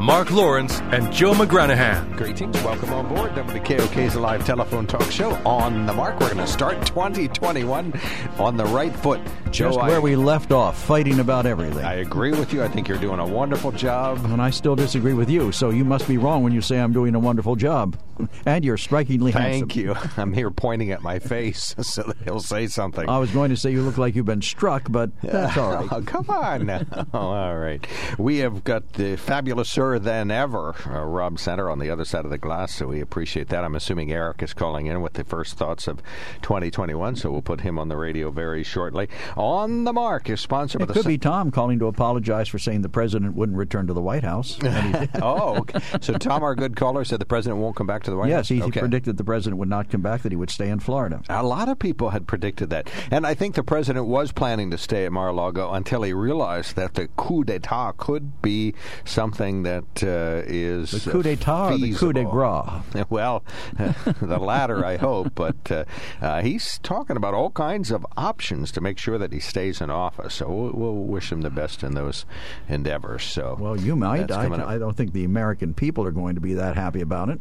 [0.00, 2.16] Mark Lawrence and Joe McGranahan.
[2.16, 2.54] Greetings.
[2.62, 6.20] Welcome on board WKOK's live telephone talk show on the mark.
[6.20, 7.98] We're going to start 2021
[8.38, 9.20] on the right foot.
[9.50, 11.84] Joe, Just I, where we left off, fighting about everything.
[11.84, 12.62] I agree with you.
[12.62, 14.18] I think you're doing a wonderful job.
[14.26, 16.92] and I still disagree with you, so you must be wrong when you say I'm
[16.92, 17.98] doing a wonderful job.
[18.44, 19.68] And you're strikingly handsome.
[19.68, 19.94] Thank you.
[20.16, 23.08] I'm here pointing at my face so that he'll say something.
[23.08, 25.88] I was going to say you look like you've been struck, but that's all right.
[25.90, 26.66] Oh, come on.
[26.66, 26.82] now.
[27.12, 27.86] Oh, all right.
[28.18, 32.24] We have got the fabulous sir than ever, uh, Rob Center, on the other side
[32.24, 33.62] of the glass, so we appreciate that.
[33.62, 36.02] I'm assuming Eric is calling in with the first thoughts of
[36.42, 39.08] 2021, so we'll put him on the radio very shortly.
[39.36, 42.58] On the Mark is sponsored It by the could be Tom calling to apologize for
[42.58, 44.58] saying the president wouldn't return to the White House.
[44.76, 45.80] He oh, okay.
[46.00, 48.48] so Tom, our good caller, said the president won't come back to the White yes,
[48.48, 48.48] House.
[48.48, 48.80] he okay.
[48.80, 51.22] predicted the president would not come back, that he would stay in Florida.
[51.28, 52.90] A lot of people had predicted that.
[53.10, 56.12] And I think the president was planning to stay at Mar a Lago until he
[56.12, 60.90] realized that the coup d'etat could be something that uh, is.
[60.90, 63.06] The coup d'etat or the coup de grace?
[63.10, 63.44] Well,
[64.20, 65.34] the latter, I hope.
[65.34, 65.84] But uh,
[66.20, 69.90] uh, he's talking about all kinds of options to make sure that he stays in
[69.90, 70.34] office.
[70.34, 72.24] So we'll, we'll wish him the best in those
[72.68, 73.22] endeavors.
[73.24, 74.28] So Well, you might.
[74.28, 74.68] That's coming up.
[74.68, 77.40] I, I don't think the American people are going to be that happy about it.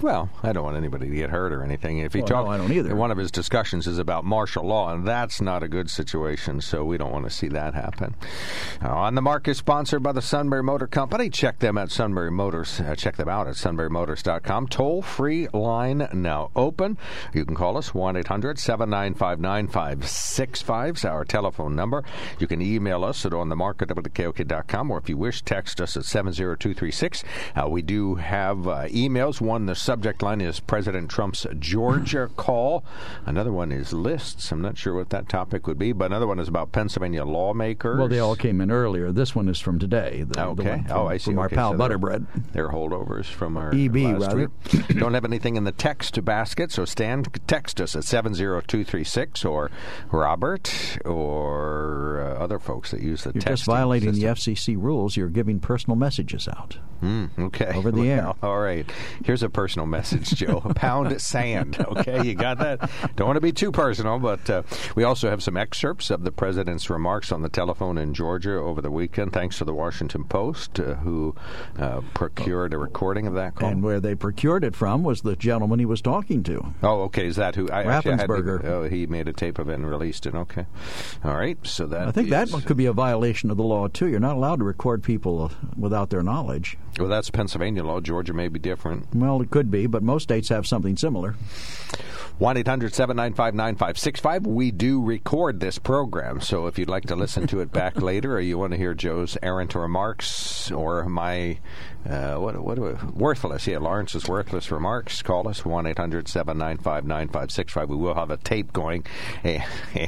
[0.00, 1.98] Well, I don't want anybody to get hurt or anything.
[1.98, 2.94] If he Well, talk, no, I don't either.
[2.94, 6.60] One of his discussions is about martial law, and that's not a good situation.
[6.60, 8.14] So we don't want to see that happen.
[8.82, 11.30] Uh, on the mark is sponsored by the Sunbury Motor Company.
[11.30, 12.80] Check them at Sunbury Motors.
[12.80, 14.68] Uh, check them out at sunburymotors.com.
[14.68, 16.98] Toll free line now open.
[17.32, 22.04] You can call us one 9565 is our telephone number.
[22.38, 23.82] You can email us at on the mark
[24.90, 27.22] or if you wish, text us at 70236.
[27.54, 29.40] Uh, we do have uh, emails.
[29.40, 32.84] One, the subject line is President Trump's Georgia call.
[33.24, 34.50] Another one is lists.
[34.50, 37.96] I'm not sure what that topic would be, but another one is about Pennsylvania lawmakers.
[37.96, 39.12] Well, they all came in earlier.
[39.12, 40.24] This one is from today.
[40.26, 40.70] The, the Okay.
[40.70, 41.30] one from, oh, I see.
[41.30, 42.26] From our Okay, pal so Butterbread.
[42.52, 44.50] They're holdovers from our EB, rather.
[44.98, 49.70] Don't have anything in the text basket, so Stan, text us at 70236 or
[50.10, 55.16] Robert or uh, other folks that use the text You're just violating the FCC rules.
[55.16, 56.78] You're giving personal messages out.
[57.02, 57.72] Mm, okay.
[57.74, 58.32] Over the air.
[58.42, 58.90] All right.
[59.24, 60.60] Here's a personal message, Joe.
[60.74, 61.76] Pound sand.
[61.78, 62.90] Okay, you got that?
[63.14, 64.62] Don't want to be too personal, but uh,
[64.94, 68.80] we also have some excerpts of the president's remarks on the telephone in Georgia over
[68.80, 71.34] the weekend, thanks to the Washington Post, uh, who
[71.78, 73.68] uh, procured a recording of that call.
[73.68, 76.72] And where they procured it from was the gentleman he was talking to.
[76.82, 77.26] Oh, okay.
[77.26, 77.68] Is that who?
[77.68, 80.34] I actually had to- oh, he made a tape of it and released it.
[80.34, 80.64] Okay.
[81.22, 81.58] All right.
[81.66, 84.06] So that I think that is- one could be a violation of the law, too.
[84.06, 86.78] You're not allowed to record people uh, without their knowledge.
[86.98, 88.00] Well, that's Pennsylvania law.
[88.00, 89.14] Georgia may be different.
[89.14, 91.34] Well, it could be, but most states have something similar.
[92.38, 94.46] 1 800 795 9565.
[94.46, 98.34] We do record this program, so if you'd like to listen to it back later
[98.34, 101.58] or you want to hear Joe's errant remarks or my,
[102.08, 107.88] uh, what, what, I- worthless, yeah, Lawrence's worthless remarks, call us 1 800 795 9565.
[107.88, 109.04] We will have a tape going.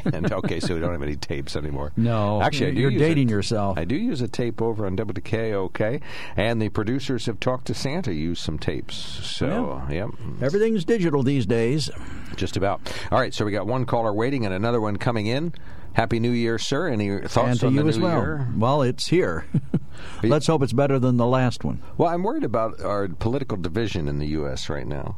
[0.05, 1.93] And, okay, so we don't have any tapes anymore.
[1.97, 3.79] No, Actually, you're use a- dating yourself.
[3.79, 6.01] I do use a tape over on WKOK,
[6.37, 8.97] and the producers have talked to Santa, use some tapes.
[8.97, 10.11] So, yep.
[10.41, 11.91] Everything's digital these days.
[12.37, 12.81] Just about.
[13.11, 15.53] All right, so we got one caller waiting and another one coming in.
[15.95, 16.89] Happy New Year, sir.
[16.89, 18.21] Any thoughts and to on you the as new well.
[18.21, 18.49] year?
[18.57, 19.47] Well, it's here.
[20.23, 21.83] Let's hope it's better than the last one.
[21.97, 24.69] Well, I'm worried about our political division in the U.S.
[24.69, 25.17] right now.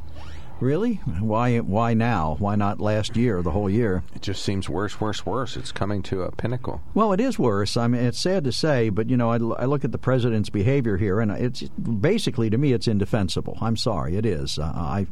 [0.60, 0.94] Really?
[1.20, 1.58] Why?
[1.58, 2.36] Why now?
[2.38, 3.42] Why not last year?
[3.42, 4.02] The whole year?
[4.14, 5.56] It just seems worse, worse, worse.
[5.56, 6.82] It's coming to a pinnacle.
[6.92, 7.76] Well, it is worse.
[7.76, 10.50] I mean, it's sad to say, but you know, I, I look at the president's
[10.50, 13.56] behavior here, and it's basically to me, it's indefensible.
[13.60, 14.58] I'm sorry, it is.
[14.58, 15.06] Uh, I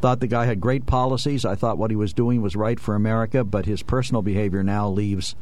[0.00, 1.44] thought the guy had great policies.
[1.44, 4.88] I thought what he was doing was right for America, but his personal behavior now
[4.88, 5.34] leaves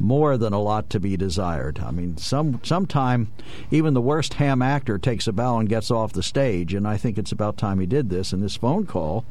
[0.00, 1.78] more than a lot to be desired.
[1.78, 3.32] I mean, some sometime
[3.70, 6.96] even the worst ham actor takes a bow and gets off the stage, and I
[6.96, 8.32] think it's about time he did this.
[8.32, 9.24] And this phone call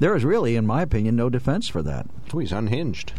[0.00, 2.06] there is really, in my opinion, no defense for that.
[2.32, 3.12] Oh, he's unhinged.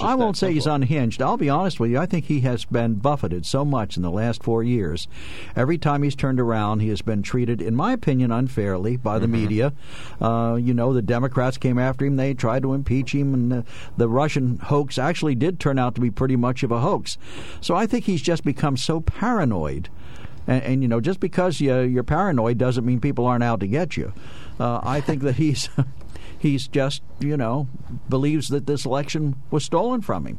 [0.00, 1.20] I won't say he's unhinged.
[1.20, 1.98] I'll be honest with you.
[1.98, 5.06] I think he has been buffeted so much in the last four years.
[5.54, 9.26] Every time he's turned around, he has been treated, in my opinion, unfairly by the
[9.26, 9.32] mm-hmm.
[9.32, 9.72] media.
[10.20, 12.16] Uh, you know, the Democrats came after him.
[12.16, 13.64] They tried to impeach him, and the,
[13.96, 17.18] the Russian hoax actually did turn out to be pretty much of a hoax.
[17.60, 19.88] So I think he's just become so paranoid.
[20.46, 23.66] And, and, you know, just because you, you're paranoid doesn't mean people aren't out to
[23.66, 24.12] get you.
[24.60, 25.68] Uh, I think that he's
[26.44, 27.68] He's just, you know,
[28.10, 30.38] believes that this election was stolen from him.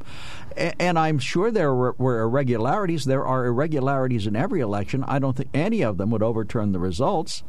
[0.55, 3.05] And I'm sure there were irregularities.
[3.05, 5.03] There are irregularities in every election.
[5.07, 7.43] I don't think any of them would overturn the results.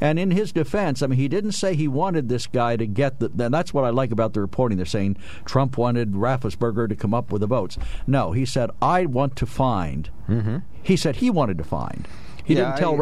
[0.00, 3.20] And in his defense, I mean, he didn't say he wanted this guy to get
[3.20, 3.30] the.
[3.38, 4.78] And that's what I like about the reporting.
[4.78, 7.78] They're saying Trump wanted Raffensperger to come up with the votes.
[8.08, 10.10] No, he said, I want to find.
[10.28, 10.56] Mm-hmm.
[10.82, 12.08] He said he wanted to find.
[12.44, 12.96] He yeah, didn't tell I,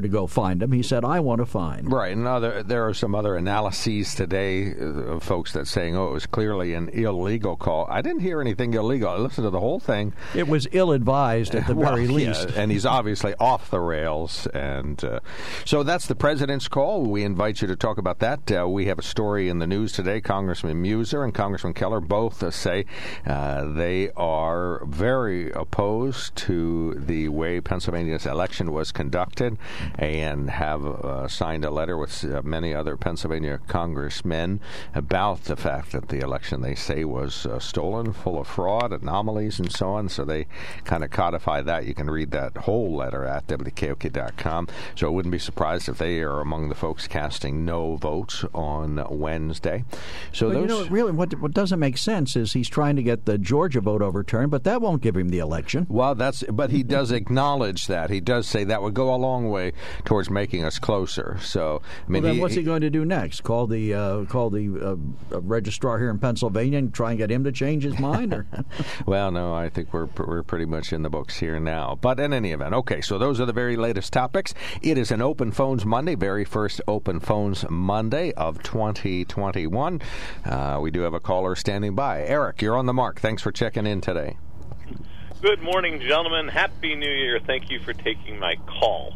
[0.00, 0.72] to go find him.
[0.72, 4.72] He said, "I want to find." Right, and other, there are some other analyses today
[4.78, 8.74] of folks that saying, "Oh, it was clearly an illegal call." I didn't hear anything
[8.74, 9.08] illegal.
[9.08, 10.12] I listened to the whole thing.
[10.34, 14.46] It was ill-advised at the well, very least, yeah, and he's obviously off the rails.
[14.48, 15.20] And uh,
[15.64, 17.02] so that's the president's call.
[17.02, 18.50] We invite you to talk about that.
[18.50, 20.20] Uh, we have a story in the news today.
[20.20, 22.86] Congressman Meuser and Congressman Keller both uh, say
[23.26, 29.58] uh, they are very opposed to the way Pennsylvania's election election was conducted
[29.98, 34.60] and have uh, signed a letter with uh, many other Pennsylvania congressmen
[34.94, 39.58] about the fact that the election they say was uh, stolen, full of fraud, anomalies,
[39.58, 40.08] and so on.
[40.08, 40.46] So they
[40.84, 41.86] kind of codify that.
[41.86, 44.68] You can read that whole letter at WKOK.com.
[44.96, 49.04] So I wouldn't be surprised if they are among the folks casting no votes on
[49.10, 49.84] Wednesday.
[50.32, 53.24] So those, you know, really, what what doesn't make sense is he's trying to get
[53.24, 55.86] the Georgia vote overturned, but that won't give him the election.
[55.88, 58.10] Well, that's but he does acknowledge that.
[58.10, 59.72] He does say that would go a long way
[60.04, 61.36] towards making us closer.
[61.42, 63.42] So, I mean, well, then he, what's he going to do next?
[63.42, 65.00] Call the uh, call the
[65.32, 68.32] uh, registrar here in Pennsylvania and try and get him to change his mind?
[68.32, 68.46] Or?
[69.06, 71.98] well, no, I think we're we're pretty much in the books here now.
[72.00, 73.00] But in any event, okay.
[73.00, 74.54] So those are the very latest topics.
[74.82, 80.00] It is an Open Phones Monday, very first Open Phones Monday of 2021.
[80.44, 82.22] Uh, we do have a caller standing by.
[82.22, 83.20] Eric, you're on the mark.
[83.20, 84.36] Thanks for checking in today.
[85.44, 86.48] Good morning, gentlemen.
[86.48, 87.38] Happy New Year.
[87.38, 89.12] Thank you for taking my call.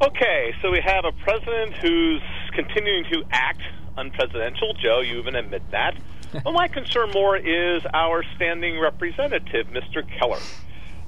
[0.00, 2.22] Okay, so we have a president who's
[2.52, 3.60] continuing to act
[3.98, 4.78] unpresidential.
[4.80, 5.96] Joe, you even admit that.
[6.44, 10.08] well, my concern more is our standing representative, Mr.
[10.16, 10.38] Keller.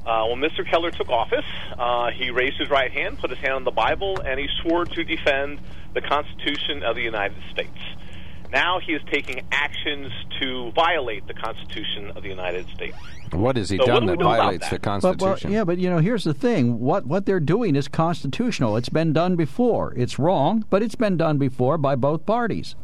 [0.04, 0.68] Uh, when Mr.
[0.68, 1.46] Keller took office,
[1.78, 4.84] uh, he raised his right hand, put his hand on the Bible, and he swore
[4.84, 5.60] to defend
[5.94, 7.78] the Constitution of the United States.
[8.54, 12.96] Now he is taking actions to violate the Constitution of the United States.
[13.32, 14.70] What has he so done that violates that?
[14.70, 15.18] the Constitution?
[15.18, 18.76] But, well, yeah, but you know, here's the thing: what what they're doing is constitutional.
[18.76, 19.92] It's been done before.
[19.96, 22.76] It's wrong, but it's been done before by both parties.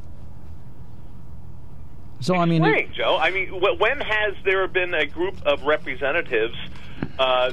[2.19, 3.17] So Explain, I mean, Joe.
[3.17, 6.56] I mean, when has there been a group of representatives
[7.20, 7.52] uh,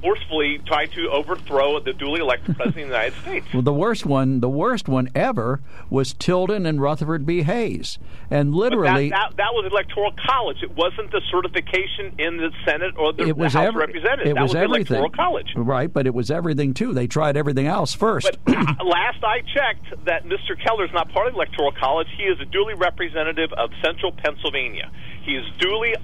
[0.00, 3.46] forcefully try to overthrow the duly elected president of the United States.
[3.52, 5.60] Well, the worst one, the worst one ever,
[5.90, 7.42] was Tilden and Rutherford B.
[7.42, 7.98] Hayes,
[8.30, 10.62] and literally that, that, that, was electoral college.
[10.62, 14.30] It wasn't the certification in the Senate or the, it was the House every, Representatives.
[14.30, 14.98] It that was, was everything.
[14.98, 15.92] electoral college, right?
[15.92, 16.94] But it was everything too.
[16.94, 18.38] They tried everything else first.
[18.44, 20.58] But uh, last I checked, that Mr.
[20.62, 22.08] Keller is not part of the electoral college.
[22.16, 24.90] He is a duly representative of Central Pennsylvania.
[25.22, 25.94] He is duly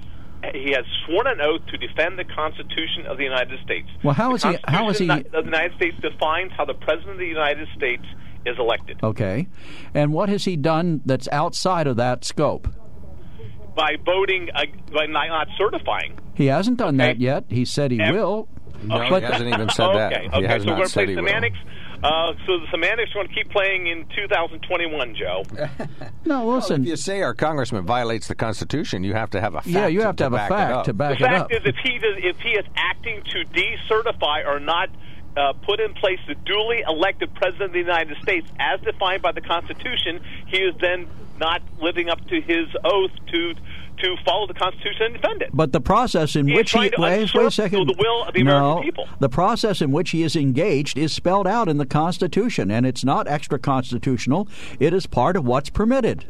[0.53, 3.87] he has sworn an oath to defend the Constitution of the United States.
[4.03, 4.57] Well, how is he?
[4.67, 5.07] How is he?
[5.07, 8.03] The United States defines how the President of the United States
[8.45, 8.99] is elected.
[9.03, 9.47] Okay,
[9.93, 12.67] and what has he done that's outside of that scope?
[13.75, 16.19] By voting, uh, by not certifying.
[16.33, 17.13] He hasn't done okay.
[17.13, 17.45] that yet.
[17.49, 18.47] He said he will.
[18.83, 20.33] No, he hasn't even said okay, that.
[20.33, 21.57] Okay, Has so we're going to play semantics.
[21.63, 21.71] Will.
[22.03, 25.43] Uh, so the semantics are going to keep playing in 2021, Joe.
[26.25, 26.81] no, listen.
[26.81, 29.67] Well, if you say our congressman violates the Constitution, you have to have a fact.
[29.67, 31.49] Yeah, you have to, to have a fact to back the it up.
[31.49, 34.89] The fact is, if he does, if he is acting to decertify or not
[35.37, 39.31] uh, put in place the duly elected president of the United States as defined by
[39.31, 43.53] the Constitution, he is then not living up to his oath to
[43.97, 45.49] to follow the Constitution and defend it.
[45.53, 48.43] But the process in he which he wait, wait a second, the will of the
[48.43, 49.09] no, American people.
[49.19, 53.03] The process in which he is engaged is spelled out in the Constitution, and it's
[53.03, 54.47] not extra constitutional.
[54.79, 56.25] It is part of what's permitted.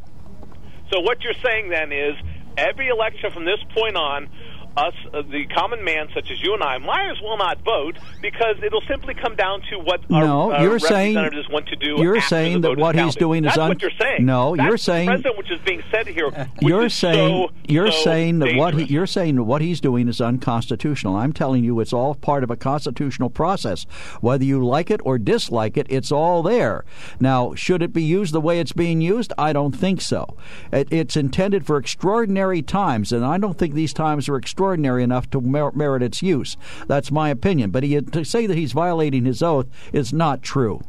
[0.92, 2.16] So what you're saying then is
[2.58, 4.30] every election from this point on
[4.78, 7.98] us, uh, the common man such as you and I, might as well not vote
[8.22, 11.76] because it'll simply come down to what no, our uh, you're saying, representatives want to
[11.76, 11.96] do.
[11.98, 14.26] You're saying that what he's doing That's is un- what you're saying.
[14.26, 16.30] No, That's you're saying president, which is being said here.
[16.62, 20.08] You're saying so, you're so saying that what he, you're saying that what he's doing
[20.08, 21.16] is unconstitutional.
[21.16, 23.86] I'm telling you, it's all part of a constitutional process.
[24.22, 26.86] Whether you like it or dislike it, it's all there.
[27.20, 29.34] Now, should it be used the way it's being used?
[29.38, 30.38] I don't think so.
[30.72, 35.30] It, it's intended for extraordinary times, and I don't think these times are extraordinary enough
[35.32, 36.58] to mer- merit its use.
[36.88, 37.72] That's my opinion.
[37.72, 40.82] But he, to say that he's violating his oath is not true.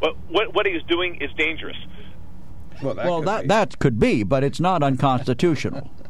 [0.00, 1.76] But what, what he's doing is dangerous.
[2.82, 3.48] Well, that Well, could that be.
[3.48, 5.90] that could be, but it's not unconstitutional.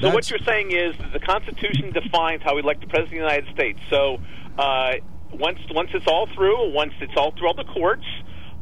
[0.00, 3.28] So what you're saying is that the Constitution defines how we elect the President of
[3.28, 3.78] the United States.
[3.88, 4.18] So
[4.58, 4.94] uh,
[5.32, 8.04] once once it's all through, once it's all through all the courts,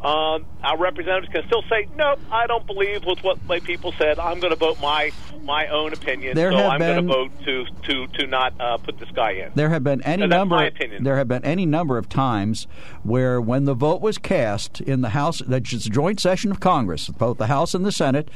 [0.03, 4.19] uh, our representatives can still say, "No, I don't believe with what my people said.
[4.19, 6.37] I'm going to vote my my own opinion.
[6.37, 9.53] There so I'm going to vote to to to not uh, put this guy in."
[9.55, 10.71] There have been any that's number.
[11.01, 12.67] There have been any number of times
[13.03, 17.09] where, when the vote was cast in the House, that's a joint session of Congress,
[17.09, 18.31] both the House and the Senate,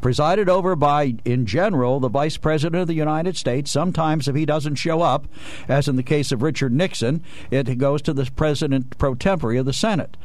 [0.00, 3.70] presided over by, in general, the Vice President of the United States.
[3.70, 5.26] Sometimes, if he doesn't show up,
[5.68, 9.66] as in the case of Richard Nixon, it goes to the President pro tempore of
[9.66, 10.16] the Senate.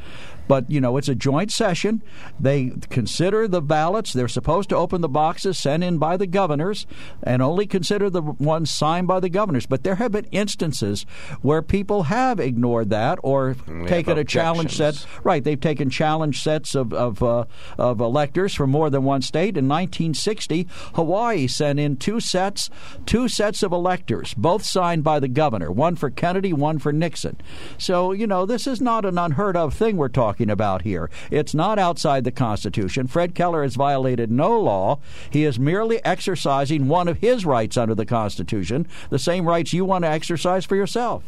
[0.48, 2.02] But, you know, it's a joint session.
[2.38, 4.12] They consider the ballots.
[4.12, 6.86] They're supposed to open the boxes sent in by the governors
[7.22, 9.66] and only consider the ones signed by the governors.
[9.66, 11.06] But there have been instances
[11.42, 13.54] where people have ignored that or
[13.86, 15.06] taken a challenge set.
[15.22, 17.44] Right, they've taken challenge sets of of, uh,
[17.78, 19.56] of electors from more than one state.
[19.56, 22.70] In 1960, Hawaii sent in two sets,
[23.06, 25.70] two sets of electors, both signed by the governor.
[25.70, 27.40] One for Kennedy, one for Nixon.
[27.78, 31.10] So you know this is not an unheard of thing we're talking about here.
[31.30, 33.06] It's not outside the Constitution.
[33.06, 34.98] Fred Keller has violated no law.
[35.30, 39.84] He is merely exercising one of his rights under the Constitution, the same rights you
[39.84, 41.24] want to exercise for yourself.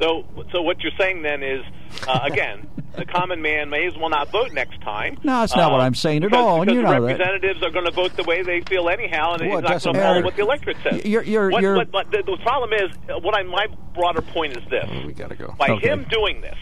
[0.00, 1.62] So, so what you're saying then is,
[2.08, 5.18] uh, again, the common man may as well not vote next time.
[5.22, 7.18] No, that's not what I'm saying at because, all, and Because you the know that.
[7.18, 9.94] representatives are going to vote the way they feel anyhow, and Well, it's not going
[9.96, 11.04] to follow what the electorate says.
[11.04, 14.22] You're- you're- what, you're- what- but the, the problem is, uh, what I, my broader
[14.22, 15.54] point is this: we gotta go.
[15.58, 15.88] By Okay.
[15.88, 16.56] him doing this,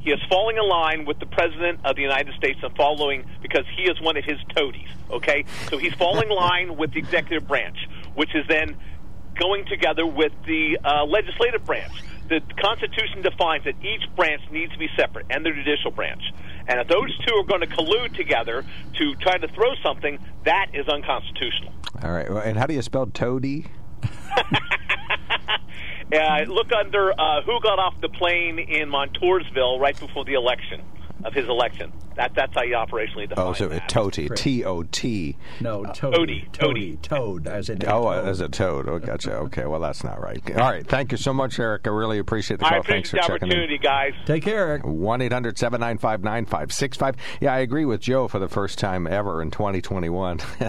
[0.00, 3.64] he is falling in line with the president of the United States and following because
[3.76, 4.88] he is one of his toadies.
[5.10, 7.76] Okay, so he's falling in line with the executive branch,
[8.14, 8.76] which is then
[9.38, 11.92] going together with the uh, legislative branch.
[12.28, 16.22] The Constitution defines that each branch needs to be separate, and the judicial branch.
[16.68, 18.64] And if those two are going to collude together
[18.98, 21.72] to try to throw something, that is unconstitutional.
[22.02, 22.28] All right.
[22.28, 23.66] And how do you spell toady?
[26.12, 30.80] Uh, look under uh, who got off the plane in Montoursville right before the election
[31.24, 31.92] of his election.
[32.16, 33.88] That that's how you operationally define Oh, so that.
[33.88, 35.36] toti, T O T.
[35.60, 36.98] No, Toady, Toady.
[37.02, 38.88] toad, as in Oh, uh, as a toad.
[38.88, 39.32] Oh, gotcha.
[39.34, 40.40] Okay, well, that's not right.
[40.56, 40.86] All right.
[40.86, 41.86] Thank you so much, Eric.
[41.86, 42.82] I really appreciate the I call.
[42.82, 43.42] Thanks for the checking in.
[43.52, 44.12] opportunity, guys.
[44.26, 44.84] Take care, Eric.
[44.84, 47.16] 1 800 795 9565.
[47.40, 50.40] Yeah, I agree with Joe for the first time ever in 2021.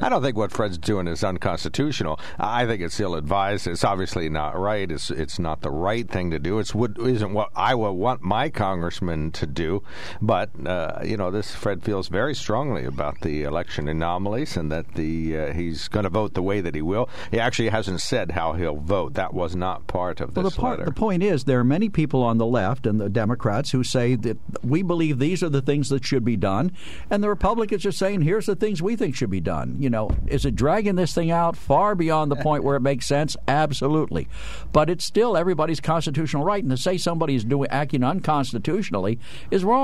[0.00, 2.18] I don't think what Fred's doing is unconstitutional.
[2.38, 3.66] I think it's ill advised.
[3.66, 4.90] It's obviously not right.
[4.90, 6.58] It's it's not the right thing to do.
[6.60, 9.82] It's what isn't what I would want my congressman to do.
[10.20, 14.94] But, uh, you know, this Fred feels very strongly about the election anomalies and that
[14.94, 17.08] the uh, he's going to vote the way that he will.
[17.30, 19.14] He actually hasn't said how he'll vote.
[19.14, 20.90] That was not part of Well, this the, part, letter.
[20.90, 24.14] the point is, there are many people on the left and the Democrats who say
[24.16, 26.72] that we believe these are the things that should be done,
[27.10, 29.76] and the Republicans are saying here's the things we think should be done.
[29.78, 33.06] You know, is it dragging this thing out far beyond the point where it makes
[33.06, 33.36] sense?
[33.48, 34.28] Absolutely,
[34.72, 39.18] but it's still everybody's constitutional right, and to say somebody is doing acting unconstitutionally
[39.50, 39.83] is wrong.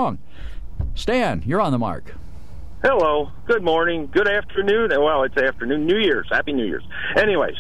[0.95, 2.15] Stan, you're on the mark.
[2.83, 3.31] Hello.
[3.47, 4.09] Good morning.
[4.11, 4.91] Good afternoon.
[4.91, 5.87] Well, it's afternoon.
[5.87, 6.27] New Year's.
[6.31, 6.85] Happy New Year's.
[7.17, 7.57] Anyways,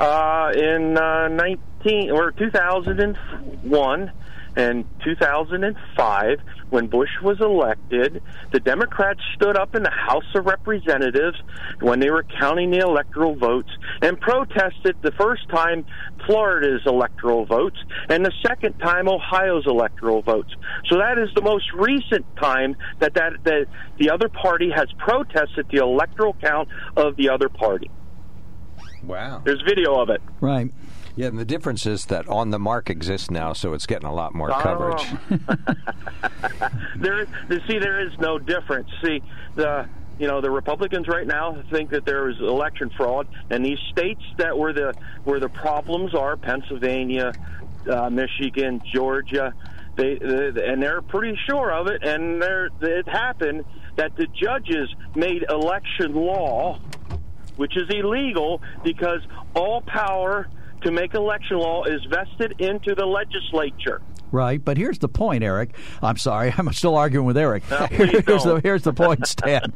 [0.00, 4.12] uh, in uh, 19 or 2001
[4.56, 8.22] and 2005, when Bush was elected,
[8.52, 11.36] the Democrats stood up in the House of Representatives
[11.80, 13.68] when they were counting the electoral votes
[14.00, 15.84] and protested the first time
[16.26, 17.76] Florida's electoral votes
[18.08, 20.54] and the second time Ohio's electoral votes.
[20.88, 23.66] So that is the most recent time that that, that
[23.98, 27.90] the other party has protested the electoral count of the other party.
[29.02, 29.42] wow.
[29.44, 30.22] There's video of it.
[30.40, 30.72] Right.
[31.16, 34.14] Yeah, and the difference is that On the Mark exists now, so it's getting a
[34.14, 34.60] lot more Oh.
[34.60, 35.14] coverage.
[36.96, 38.88] there, you see, there is no difference.
[39.02, 39.22] See,
[39.54, 43.78] the you know the Republicans right now think that there is election fraud, and these
[43.90, 44.92] states that were the
[45.24, 47.32] where the problems are, Pennsylvania,
[47.90, 49.54] uh, Michigan, Georgia,
[49.96, 53.64] they, they and they're pretty sure of it, and there it happened
[53.96, 56.78] that the judges made election law
[57.56, 59.20] which is illegal because
[59.54, 60.46] all power
[60.86, 64.00] to make election law is vested into the legislature.
[64.30, 65.74] Right, but here's the point, Eric.
[66.00, 67.68] I'm sorry, I'm still arguing with Eric.
[67.68, 69.72] No, here's, the, here's the point, Stan.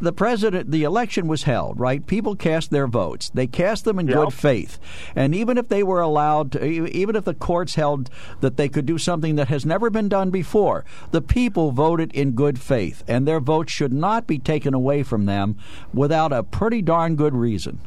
[0.00, 2.06] the president, the election was held, right?
[2.06, 3.30] People cast their votes.
[3.32, 4.14] They cast them in Yep.
[4.16, 4.78] good faith,
[5.14, 8.84] and even if they were allowed, to, even if the courts held that they could
[8.84, 13.26] do something that has never been done before, the people voted in good faith, and
[13.26, 15.56] their votes should not be taken away from them
[15.94, 17.78] without a pretty darn good reason.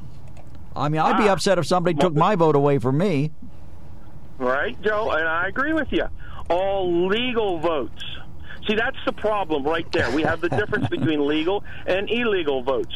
[0.75, 1.33] I mean, I'd be Ah.
[1.33, 3.31] upset if somebody took my vote away from me.
[4.37, 5.11] Right, Joe?
[5.11, 6.05] And I agree with you.
[6.49, 8.03] All legal votes.
[8.67, 10.09] See, that's the problem right there.
[10.11, 12.93] We have the difference between legal and illegal votes.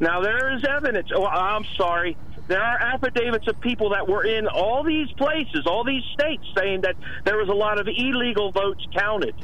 [0.00, 1.08] Now, there is evidence.
[1.14, 2.16] Oh, I'm sorry.
[2.48, 6.80] There are affidavits of people that were in all these places, all these states, saying
[6.82, 9.34] that there was a lot of illegal votes counted.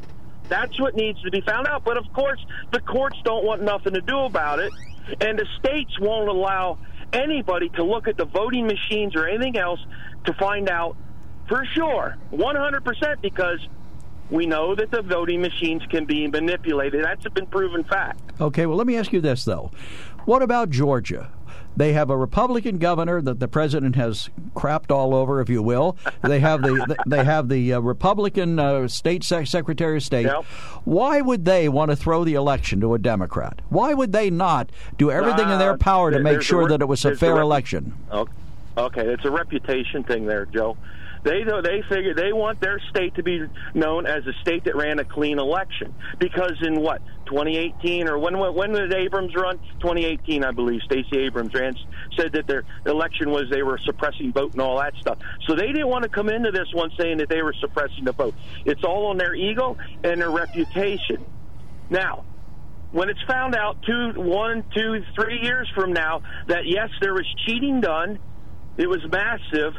[0.49, 1.85] That's what needs to be found out.
[1.85, 4.73] But of course, the courts don't want nothing to do about it,
[5.21, 6.79] and the states won't allow
[7.13, 9.81] anybody to look at the voting machines or anything else
[10.25, 10.97] to find out
[11.49, 13.59] for sure, 100%, because
[14.31, 17.03] we know that the voting machines can be manipulated.
[17.03, 18.21] That's been proven fact.
[18.41, 19.71] Okay, well, let me ask you this, though.
[20.27, 21.31] What about Georgia?
[21.77, 25.97] They have a Republican governor that the president has crapped all over, if you will.
[26.23, 30.27] They have the they have the uh, Republican uh, state sec- secretary of state.
[30.27, 30.45] Yep.
[30.85, 33.63] Why would they want to throw the election to a Democrat?
[33.69, 36.81] Why would they not do everything in their power to there- make sure re- that
[36.81, 37.95] it was a a fair rep- election?
[38.11, 38.33] Okay.
[38.77, 40.77] Okay, it's a reputation thing there, Joe.
[41.23, 44.99] They they figure they want their state to be known as a state that ran
[44.99, 49.59] a clean election because in what 2018 or when when did Abrams run?
[49.81, 50.81] 2018, I believe.
[50.85, 51.77] Stacey Abrams ran
[52.17, 55.19] said that their election was they were suppressing vote and all that stuff.
[55.47, 58.13] So they didn't want to come into this one saying that they were suppressing the
[58.13, 58.35] vote.
[58.65, 61.25] It's all on their ego and their reputation.
[61.91, 62.25] Now,
[62.93, 67.27] when it's found out two, one, two, three years from now that yes, there was
[67.47, 68.19] cheating done,
[68.77, 69.75] it was massive.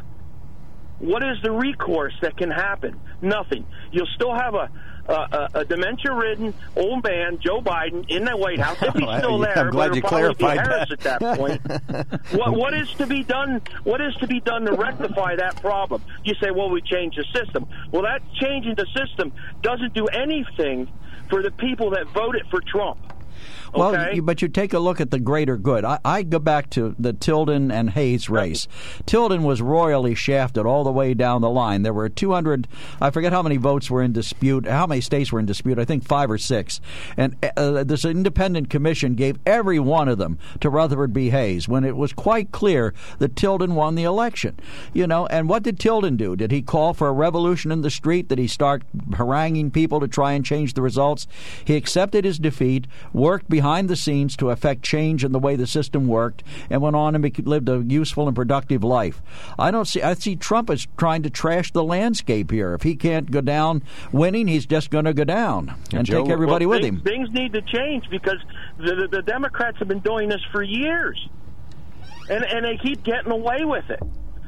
[1.00, 3.00] What is the recourse that can happen?
[3.22, 3.66] Nothing.
[3.92, 4.70] You'll still have a
[5.10, 8.78] a, a, dementia-ridden old man, Joe Biden, in the White House.
[8.82, 10.92] If he's still there, I'm glad you it'll probably be clarified that.
[10.92, 12.32] at that point.
[12.40, 13.62] what what is to be done?
[13.84, 16.04] What is to be done to rectify that problem?
[16.24, 17.68] You say, well, we change the system.
[17.92, 20.88] Well, that changing the system doesn't do anything
[21.30, 23.00] for the people that voted for Trump.
[23.74, 24.16] Well, Okay?
[24.16, 25.86] you, but you take a look at the greater good.
[25.86, 28.68] I, I go back to the Tilden and Hayes race.
[29.06, 31.84] Tilden was royally shafted all the way down the line.
[31.84, 32.68] There were 200,
[33.00, 35.86] I forget how many votes were in dispute, how many states were in dispute, I
[35.86, 36.82] think five or six.
[37.16, 41.30] And uh, this independent commission gave every one of them to Rutherford B.
[41.30, 44.60] Hayes when it was quite clear that Tilden won the election.
[44.94, 46.36] You know, and what did Tilden do?
[46.36, 48.28] Did he call for a revolution in the street?
[48.28, 48.84] Did he start
[49.16, 51.28] haranguing people to try and change the results?
[51.66, 53.59] He accepted his defeat, worked behind
[53.90, 57.48] the scenes to affect change in the way the system worked, and went on and
[57.48, 59.22] lived a useful and productive life.
[59.58, 60.02] I don't see.
[60.02, 62.74] I see Trump as trying to trash the landscape here.
[62.74, 66.32] If he can't go down winning, he's just going to go down and Joe- take
[66.32, 67.04] everybody Well, with things, him.
[67.04, 68.40] Things need to change because
[68.78, 71.28] the, the, the Democrats have been doing this for years,
[72.30, 74.00] and and they keep getting away with it.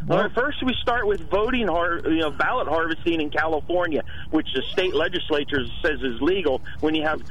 [0.07, 4.63] Well, first we start with voting, har- you know, ballot harvesting in California, which the
[4.71, 7.21] state legislature says is legal when you have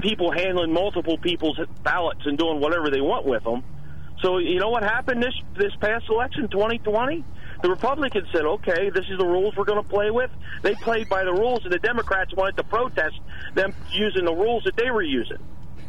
[0.00, 3.62] people handling multiple people's ballots and doing whatever they want with them.
[4.22, 7.24] So you know what happened this this past election, 2020?
[7.62, 10.30] The Republicans said, "Okay, this is the rules we're going to play with."
[10.62, 13.16] They played by the rules, and the Democrats wanted to protest
[13.54, 15.38] them using the rules that they were using.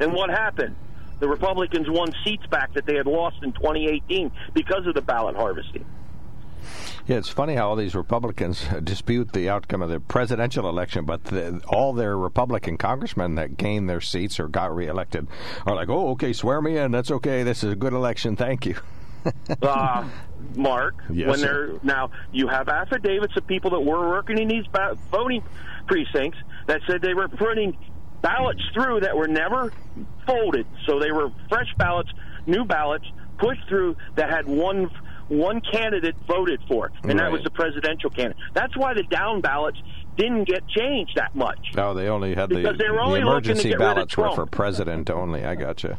[0.00, 0.76] and what happened?
[1.20, 5.36] The Republicans won seats back that they had lost in 2018 because of the ballot
[5.36, 5.84] harvesting.
[7.06, 11.24] Yeah, it's funny how all these Republicans dispute the outcome of the presidential election, but
[11.24, 15.26] the, all their Republican congressmen that gained their seats or got reelected
[15.66, 16.92] are like, "Oh, okay, swear me in.
[16.92, 17.42] That's okay.
[17.42, 18.36] This is a good election.
[18.36, 18.76] Thank you."
[19.62, 20.08] uh,
[20.56, 24.64] Mark, Yes, when they're now you have affidavits of people that were working in these
[25.10, 25.42] voting
[25.86, 27.76] precincts that said they were printing
[28.20, 29.72] ballots through that were never
[30.26, 32.10] folded, so they were fresh ballots,
[32.46, 33.06] new ballots
[33.38, 34.88] pushed through that had one
[35.32, 38.36] one candidate voted for, and that was the presidential candidate.
[38.54, 39.78] That's why the down ballots
[40.16, 41.58] didn't get changed that much.
[41.74, 44.46] No, they only had the, they were the only to emergency get ballots were for
[44.46, 45.44] president only.
[45.44, 45.96] I gotcha.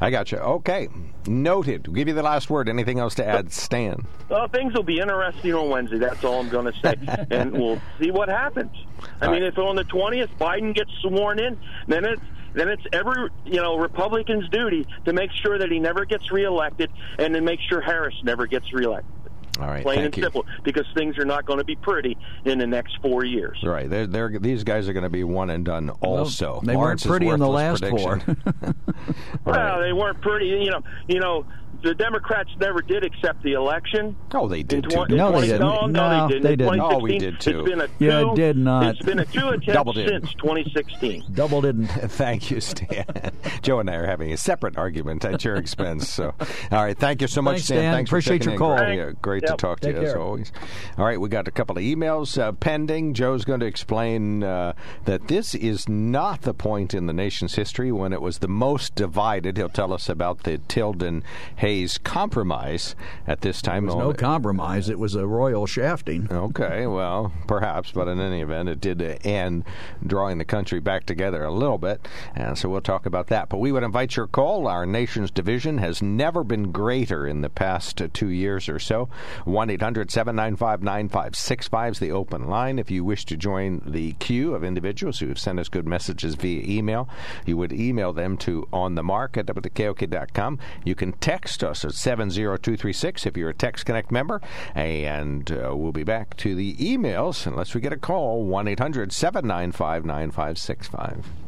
[0.00, 0.40] I gotcha.
[0.40, 0.88] Okay,
[1.26, 1.88] noted.
[1.88, 2.68] We'll give you the last word.
[2.68, 4.06] Anything else to add, Stan?
[4.28, 5.98] Well, things will be interesting on Wednesday.
[5.98, 6.94] That's all I'm going to say,
[7.30, 8.72] and we'll see what happens.
[9.20, 9.52] I All mean, right.
[9.52, 12.22] if on the 20th Biden gets sworn in, then it's
[12.58, 16.90] then it's every you know Republican's duty to make sure that he never gets reelected,
[17.18, 19.12] and to make sure Harris never gets reelected.
[19.60, 20.22] All right, Plain thank and you.
[20.22, 23.58] simple, because things are not going to be pretty in the next four years.
[23.64, 23.90] Right.
[23.90, 26.60] They're, they're, these guys are going to be one and done also.
[26.62, 28.18] they weren't pretty in the worthless last four.
[28.20, 28.74] prediction.
[29.44, 30.46] Well, they weren't pretty.
[30.46, 31.44] You know, you know,
[31.82, 34.16] the Democrats never did accept the election.
[34.34, 35.04] Oh, they did too.
[35.06, 35.60] tw- No, in they didn't.
[35.60, 36.42] No, no, No, they didn't.
[36.44, 36.80] they didn't.
[36.80, 37.60] Oh, we did too.
[37.60, 38.86] It's been a Yeah, two, did not.
[38.86, 40.08] It's been a two attempt Double did.
[40.08, 41.24] since 2016.
[41.32, 41.86] Double didn't.
[42.10, 43.04] Thank you, Stan.
[43.62, 46.08] Joe and I are having a separate argument at your expense.
[46.08, 46.34] So,
[46.72, 47.78] all right, thank you so much, Thanks, Stan.
[47.78, 47.94] Stan.
[47.94, 48.72] Thanks for Appreciate checking your call.
[48.72, 48.84] in.
[48.84, 49.58] Great, yeah, great to Yep.
[49.58, 50.52] talk to Take you as always.
[50.96, 53.14] All right, we got a couple of emails uh, pending.
[53.14, 54.72] Joe's going to explain uh,
[55.04, 58.94] that this is not the point in the nation's history when it was the most
[58.94, 59.56] divided.
[59.56, 61.22] He'll tell us about the Tilden
[61.68, 63.84] Hayes compromise at this time.
[63.84, 64.88] There was no compromise.
[64.88, 66.26] It was a royal shafting.
[66.32, 69.64] Okay, well, perhaps, but in any event, it did end
[70.06, 73.50] drawing the country back together a little bit, and so we'll talk about that.
[73.50, 74.66] But we would invite your call.
[74.66, 79.10] Our nation's division has never been greater in the past two years or so.
[79.44, 82.78] 1 800 795 9565 is the open line.
[82.78, 86.34] If you wish to join the queue of individuals who have sent us good messages
[86.34, 87.10] via email,
[87.44, 90.58] you would email them to onthemark at wkok.com.
[90.86, 94.40] You can text us at 70236 if you're a Text Connect member,
[94.74, 99.12] and uh, we'll be back to the emails unless we get a call 1 800
[99.12, 101.47] 795 9565.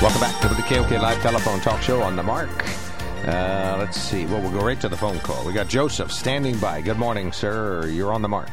[0.00, 2.48] Welcome back to the KOK Live Telephone Talk Show on the mark.
[3.26, 4.26] Uh, let's see.
[4.26, 5.44] Well, we'll go right to the phone call.
[5.44, 6.82] We got Joseph standing by.
[6.82, 7.88] Good morning, sir.
[7.88, 8.48] You're on the mark.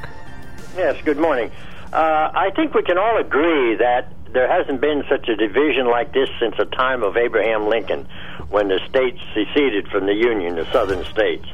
[0.76, 1.52] Yes, good morning.
[1.94, 6.14] Uh, I think we can all agree that there hasn't been such a division like
[6.14, 8.08] this since the time of Abraham Lincoln,
[8.50, 11.46] when the states seceded from the Union, the southern states.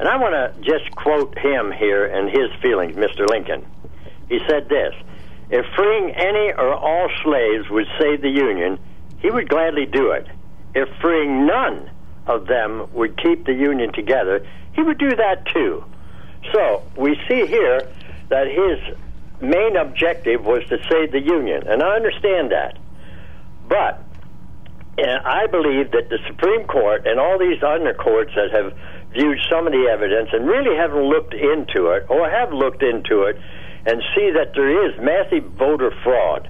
[0.00, 3.24] And I want to just quote him here and his feelings, Mr.
[3.28, 3.64] Lincoln.
[4.28, 4.94] He said this
[5.48, 8.80] If freeing any or all slaves would save the Union,
[9.18, 10.26] he would gladly do it.
[10.74, 11.90] If freeing none
[12.26, 15.84] of them would keep the Union together, he would do that too.
[16.52, 17.88] So we see here
[18.28, 18.96] that his
[19.40, 22.78] main objective was to save the Union, and I understand that.
[23.68, 24.02] But
[24.98, 28.76] uh, I believe that the Supreme Court and all these other courts that have
[29.12, 33.22] viewed some of the evidence and really haven't looked into it, or have looked into
[33.22, 33.40] it,
[33.86, 36.48] and see that there is massive voter fraud,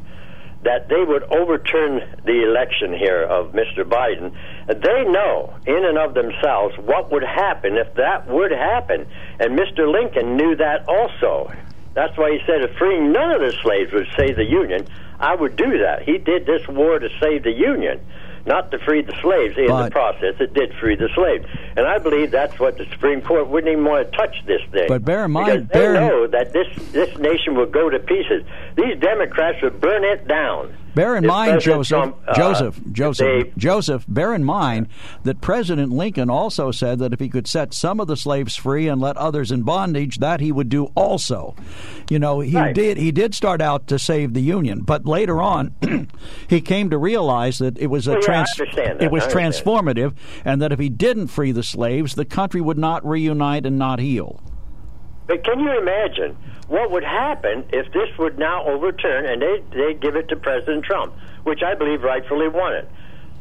[0.62, 3.84] that they would overturn the election here of Mr.
[3.84, 4.32] Biden.
[4.66, 9.06] They know in and of themselves what would happen if that would happen.
[9.38, 9.90] And Mr.
[9.90, 11.52] Lincoln knew that also.
[11.94, 14.86] That's why he said if freeing none of the slaves would save the Union,
[15.18, 16.02] I would do that.
[16.02, 18.00] He did this war to save the Union,
[18.46, 19.56] not to free the slaves.
[19.58, 21.44] In the process, it did free the slaves.
[21.76, 24.86] And I believe that's what the Supreme Court wouldn't even want to touch this thing.
[24.88, 27.98] But bear in mind- they bear in- know that this, this nation would go to
[27.98, 28.44] pieces.
[28.76, 30.72] These Democrats would burn it down.
[30.94, 34.04] Bear in If mind, President Joseph, Trump, uh, Joseph, if Joseph, they- Joseph.
[34.08, 34.88] Bear in mind
[35.22, 38.88] that President Lincoln also said that if he could set some of the slaves free
[38.88, 41.54] and let others in bondage, that he would do also.
[42.10, 42.74] You know, he Right.
[42.74, 42.96] did.
[42.98, 45.72] He did start out to save the Union, but later on,
[46.48, 49.02] he came to realize that it was a Well, trans- that.
[49.02, 53.06] it was transformative, and that if he didn't free the slaves, the country would not
[53.06, 54.40] reunite and not heal.
[55.28, 56.36] But can you imagine
[56.66, 60.84] what would happen if this would now overturn and they they give it to President
[60.84, 61.14] Trump,
[61.44, 62.88] which I believe rightfully won it.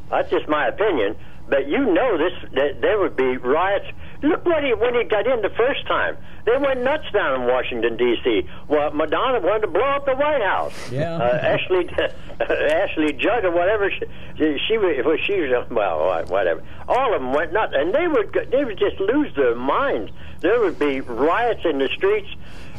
[0.10, 1.16] That's just my opinion.
[1.50, 3.88] But you know this that there would be riots.
[4.22, 6.18] Look what he when he got in the first time.
[6.46, 8.48] They went nuts down in Washington D.C.
[8.68, 10.92] Well, Madonna wanted to blow up the White House.
[10.92, 11.18] Yeah.
[11.18, 11.90] Uh, Ashley
[12.40, 16.64] Ashley Judd or whatever she she, was well, she was well whatever.
[16.88, 20.12] All of them went nuts, and they would they would just lose their minds.
[20.40, 22.30] There would be riots in the streets.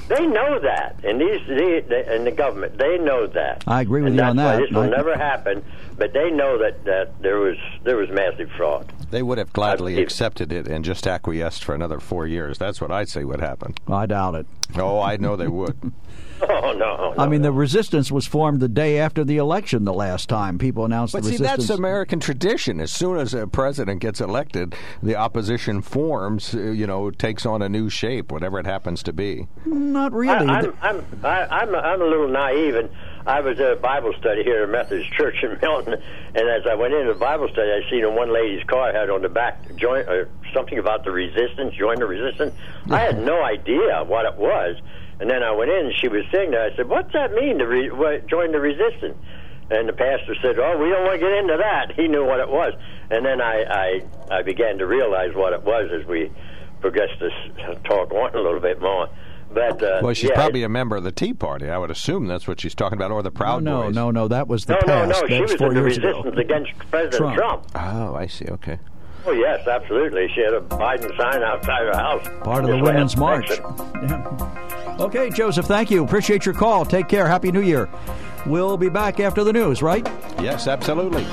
[0.09, 3.62] They know that, and these the, the, and the government they know that.
[3.66, 4.62] I agree with and you that's on why that.
[4.62, 5.62] This will I- never happen,
[5.99, 8.90] but they know that that there was there was massive fraud.
[9.11, 12.57] They would have gladly believe- accepted it and just acquiesced for another four years.
[12.59, 13.75] That's what I'd say would happen.
[13.87, 14.47] I doubt it.
[14.77, 15.92] Oh, I know they would.
[16.51, 17.14] Oh no, no.
[17.16, 20.59] I mean, the resistance was formed the day after the election the last time.
[20.59, 21.68] People announced But the see, resistance.
[21.68, 22.81] that's American tradition.
[22.81, 27.62] As soon as a president gets elected, the opposition forms, uh, you know, takes on
[27.62, 29.46] a new shape, whatever it happens to be.
[29.64, 30.46] Not really.
[30.46, 32.90] I'm I'm I, I'm I'm a little naive, and
[33.27, 35.94] I was at a Bible study here at Methodist Church in Milton,
[36.35, 39.11] and as I went into the Bible study, I seen in one lady's car had
[39.11, 42.55] on the back join uh, something about the resistance, join the resistance.
[42.90, 44.77] I had no idea what it was,
[45.20, 46.70] and then I went in, and she was sitting there.
[46.70, 49.16] I said, "What's that mean to re- what, join the resistance?"
[49.70, 52.40] And the pastor said, "Oh, we don't want to get into that." He knew what
[52.40, 52.72] it was,
[53.11, 53.62] and then I
[54.31, 56.31] I, I began to realize what it was as we
[56.81, 57.33] progressed this
[57.85, 59.09] talk on a little bit more.
[59.52, 61.70] But uh, Well, she's yeah, probably a member of the Tea Party.
[61.70, 63.94] I would assume that's what she's talking about, or the Proud no, Boys.
[63.94, 64.22] no, no.
[64.22, 65.22] no, That was the No, no, past.
[65.22, 65.26] no.
[65.28, 66.38] She That was four in the resistance ago.
[66.38, 67.37] against President Trump.
[67.37, 67.64] Trump.
[67.74, 68.44] Oh, I see.
[68.46, 68.78] Okay.
[69.26, 70.28] Oh, yes, absolutely.
[70.35, 72.28] She had a Biden sign outside her house.
[72.44, 73.48] Part of the Women's March.
[73.50, 74.67] Yeah.
[74.98, 76.04] Okay, Joseph, thank you.
[76.04, 76.84] Appreciate your call.
[76.84, 77.28] Take care.
[77.28, 77.88] Happy New Year.
[78.46, 80.04] We'll be back after the news, right?
[80.40, 81.26] Yes, absolutely.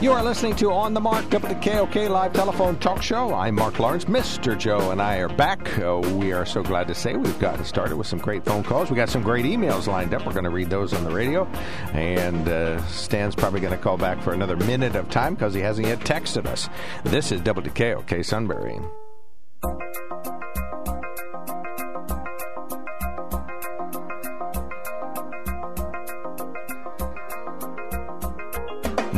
[0.00, 3.34] You are listening to On the Mark, WKOK live telephone talk show.
[3.34, 4.06] I'm Mark Lawrence.
[4.06, 4.56] Mr.
[4.58, 5.78] Joe and I are back.
[5.78, 8.90] Uh, we are so glad to say we've gotten started with some great phone calls.
[8.90, 10.26] We got some great emails lined up.
[10.26, 11.44] We're going to read those on the radio.
[11.92, 15.60] And uh, Stan's probably going to call back for another minute of time because he
[15.60, 16.68] hasn't yet texted us.
[17.04, 18.80] This is WKOK Sunbury.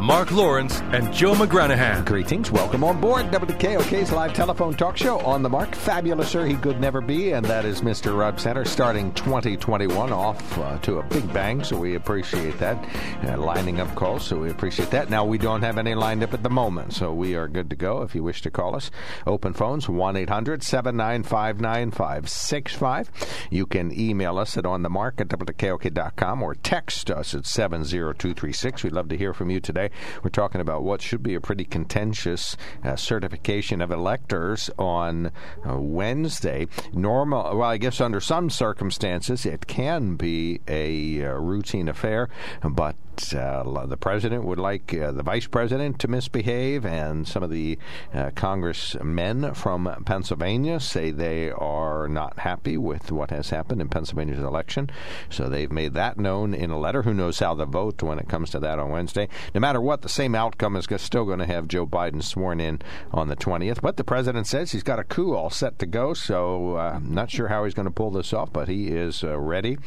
[0.00, 2.04] Mark Lawrence and Joe McGranahan.
[2.04, 2.50] Greetings.
[2.50, 5.74] Welcome on board WKOK's live telephone talk show on the mark.
[5.74, 6.44] Fabulous, sir.
[6.44, 8.18] he could never be, and that is Mr.
[8.18, 12.76] Rob Center starting 2021 off uh, to a big bang, so we appreciate that.
[13.24, 15.10] Uh, lining up calls, so we appreciate that.
[15.10, 17.76] Now, we don't have any lined up at the moment, so we are good to
[17.76, 18.90] go if you wish to call us.
[19.26, 23.10] Open phones 1 800 795 9565.
[23.50, 28.82] You can email us at onthemark at WKOK.com or text us at 70236.
[28.82, 29.83] We'd love to hear from you today.
[30.22, 35.32] We're talking about what should be a pretty contentious uh, certification of electors on
[35.68, 36.66] uh, Wednesday.
[36.92, 42.28] Normal, well, I guess under some circumstances it can be a uh, routine affair,
[42.62, 42.96] but
[43.34, 47.78] uh, the president would like uh, the vice president to misbehave, and some of the
[48.12, 54.40] uh, congressmen from Pennsylvania say they are not happy with what has happened in Pennsylvania's
[54.40, 54.90] election.
[55.30, 57.02] So they've made that known in a letter.
[57.02, 59.28] Who knows how they'll vote when it comes to that on Wednesday?
[59.54, 62.80] No matter what, the same outcome is still going to have Joe Biden sworn in
[63.12, 63.80] on the 20th.
[63.80, 67.14] But the president says he's got a coup all set to go, so uh, I'm
[67.14, 69.78] not sure how he's going to pull this off, but he is uh, ready.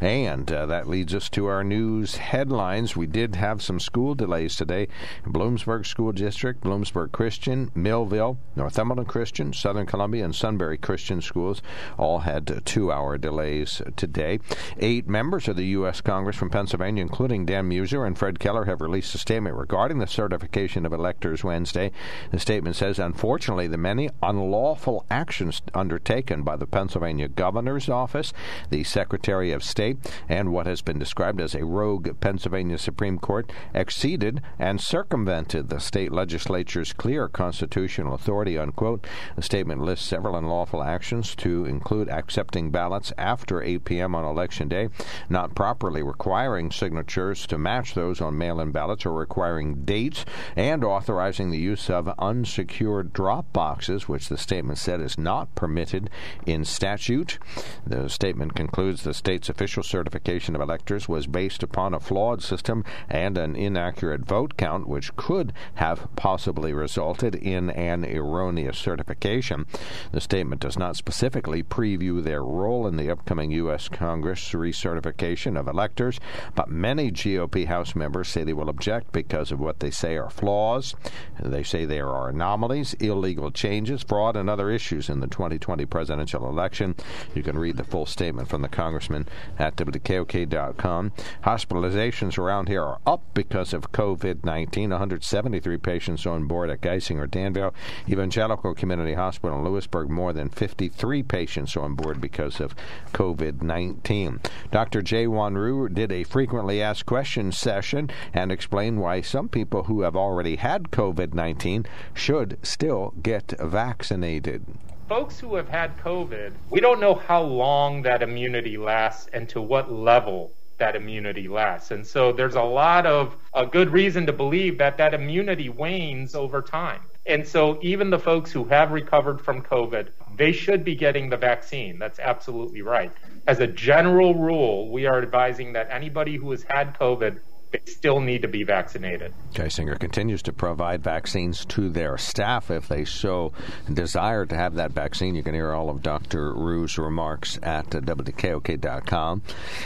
[0.00, 2.96] And uh, that leads us to our news headlines.
[2.96, 4.88] We did have some school delays today.
[5.24, 11.62] Bloomsburg School District, Bloomsburg Christian, Millville, Northumberland Christian, Southern Columbia, and Sunbury Christian schools
[11.98, 14.38] all had two hour delays today.
[14.78, 16.00] Eight members of the U.S.
[16.00, 20.06] Congress from Pennsylvania, including Dan Meuser and Fred Keller, have released a statement regarding the
[20.06, 21.90] certification of electors Wednesday.
[22.30, 28.32] The statement says, unfortunately, the many unlawful actions undertaken by the Pennsylvania governor's office,
[28.70, 29.98] the Secretary of State,
[30.30, 35.78] and what has been described as a rogue Pennsylvania Supreme Court exceeded and circumvented the
[35.78, 39.06] state legislature's clear constitutional authority, unquote.
[39.36, 44.14] The statement lists several unlawful actions to include accepting ballots after 8 p.m.
[44.14, 44.88] on election day,
[45.28, 50.24] not properly requiring signatures to match those on mail in ballots or requiring dates,
[50.56, 56.08] and authorizing the use of unsecured drop boxes, which the statement said is not permitted
[56.46, 57.38] in statute.
[57.86, 62.84] The statement concludes the state's official certification of electors was based upon a flawed system
[63.08, 69.66] and an inaccurate vote count, which could have possibly resulted in an erroneous certification.
[70.12, 73.88] The statement does not specifically preview their role in the upcoming U.S.
[73.88, 76.20] Congress recertification of electors,
[76.54, 80.30] but many GOP House members say they will object because of what they say are
[80.30, 80.94] flaws.
[81.40, 86.48] They say there are anomalies, illegal changes, fraud, and other issues in the 2020 presidential
[86.48, 86.94] election.
[87.34, 91.12] You can read the full statement from the congressman at WKOK.com.
[91.44, 94.90] Hospitalizations around here are up because of COVID 19.
[94.90, 97.74] 173 patients on board at Geisinger Danville
[98.08, 100.10] Evangelical Community Hospital in Lewisburg.
[100.10, 102.74] More than 53 patients on board because of
[103.12, 104.40] COVID 19.
[104.70, 105.02] Dr.
[105.02, 110.16] Jaewon Ryu did a frequently asked questions session and explained why some people who have
[110.16, 114.64] already had COVID 19 should still get vaccinated.
[115.08, 119.60] Folks who have had COVID, we don't know how long that immunity lasts and to
[119.62, 121.90] what level that immunity lasts.
[121.90, 126.34] And so there's a lot of a good reason to believe that that immunity wanes
[126.34, 127.02] over time.
[127.26, 131.36] And so even the folks who have recovered from COVID, they should be getting the
[131.36, 131.98] vaccine.
[131.98, 133.12] That's absolutely right.
[133.46, 138.20] As a general rule, we are advising that anybody who has had COVID they still
[138.20, 139.32] need to be vaccinated.
[139.52, 143.52] Geisinger continues to provide vaccines to their staff if they so
[143.92, 145.34] desire to have that vaccine.
[145.34, 146.54] You can hear all of Dr.
[146.54, 149.42] Ryu's remarks at WKOK.com.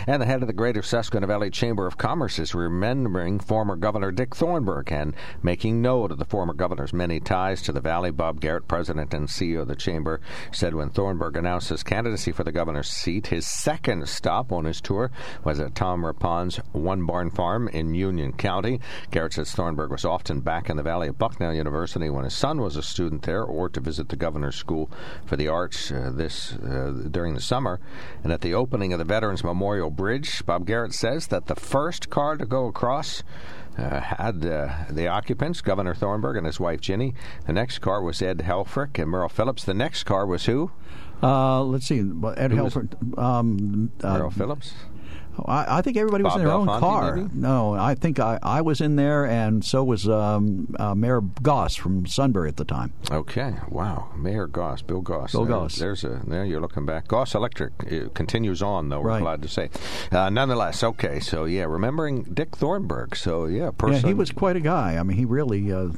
[0.07, 4.13] And the head of the Greater Susquehanna Valley Chamber of Commerce is remembering former Governor
[4.13, 8.11] Dick Thornburgh and making note of the former governor's many ties to the valley.
[8.11, 10.21] Bob Garrett, president and CEO of the chamber,
[10.53, 14.81] said when Thornburgh announced his candidacy for the governor's seat, his second stop on his
[14.81, 15.11] tour
[15.45, 18.81] was at Tom Rappon's One Barn Farm in Union County.
[19.11, 22.61] Garrett says Thornburgh was often back in the valley of Bucknell University when his son
[22.61, 24.91] was a student there, or to visit the Governor's School
[25.25, 27.81] for the Arts uh, this uh, during the summer.
[28.23, 32.11] And at the opening of the Veterans Memorial Bridge, Bob Garrett says that the first
[32.11, 33.23] car to go across.
[33.79, 37.15] Uh, had uh, the occupants, Governor Thornburgh and his wife Ginny.
[37.47, 39.65] The next car was Ed Helfrich and Merle Phillips.
[39.65, 40.71] The next car was who?
[41.23, 43.19] Uh, let's see, Ed Helfrich.
[43.19, 44.75] Um, uh, Merle Phillips.
[45.47, 47.17] I, I think everybody was Bob in their own car.
[47.17, 47.29] maybe?
[47.35, 51.75] No, I think I, I was in there, and so was um, uh, Mayor Goss
[51.75, 52.93] from Sunbury at the time.
[53.11, 55.33] Okay, wow, Mayor Goss, Bill Goss.
[55.33, 55.77] Bill There- Goss.
[55.77, 57.09] There's a there you're looking back.
[57.09, 59.01] Goss Electric continues on though.
[59.01, 59.23] We're Right.
[59.23, 59.71] glad to say.
[60.11, 61.19] Uh, nonetheless, okay.
[61.21, 63.17] So yeah, remembering Dick Thornburgh.
[63.17, 64.03] So yeah, person.
[64.03, 64.97] Yeah, he was quite a guy.
[64.97, 65.89] I mean, he really, uh,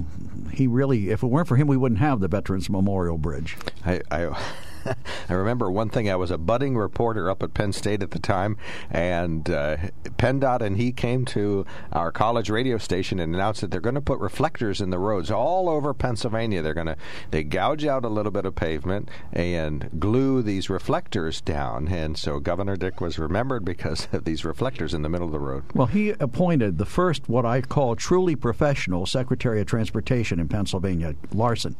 [0.53, 1.11] he really.
[1.11, 3.57] If it weren't for him, we wouldn't have the Veterans Memorial Bridge.
[3.85, 4.37] I, I,
[5.29, 6.11] I remember one thing.
[6.11, 8.57] I was a budding reporter up at Penn State at the time,
[8.91, 9.77] and uh,
[10.19, 14.01] PennDOT and he came to our college radio station and announced that they're going to
[14.01, 16.63] put reflectors in the roads all over Pennsylvania.
[16.63, 16.97] They're going to
[17.31, 21.89] they gouge out a little bit of pavement and glue these reflectors down.
[21.89, 25.39] And so Governor Dick was remembered because of these reflectors in the middle of the
[25.39, 25.65] road.
[25.75, 31.15] Well, he appointed the first, what I call truly professional Secretary of Transportation in Pennsylvania,
[31.33, 31.77] Larson.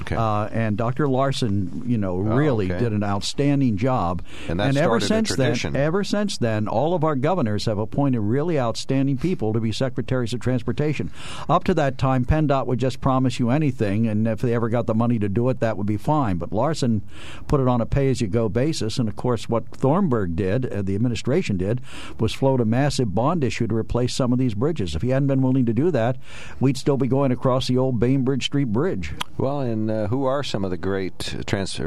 [0.00, 0.16] Okay.
[0.16, 1.08] Uh, and Dr.
[1.08, 2.78] Larson, you know, really okay.
[2.78, 4.22] did an outstanding job.
[4.48, 8.58] And that ever since then, ever since then, all of our governors have appointed really
[8.58, 11.10] outstanding people to be secretaries of transportation.
[11.48, 14.86] Up to that time, PennDOT would just promise you anything, and if they ever got
[14.86, 16.36] the money to do it, that would be fine.
[16.36, 17.02] But Larson
[17.46, 21.56] put it on a pay-as-you-go basis, and of course, what Thornburgh did, uh, the administration
[21.56, 21.80] did,
[22.18, 24.94] was float a massive bond issue to replace some of these bridges.
[24.94, 26.16] If he hadn't been willing to do that,
[26.60, 29.12] we'd still be going across the old Bainbridge Street Bridge.
[29.38, 31.80] Well, and uh, who are some of the great trans-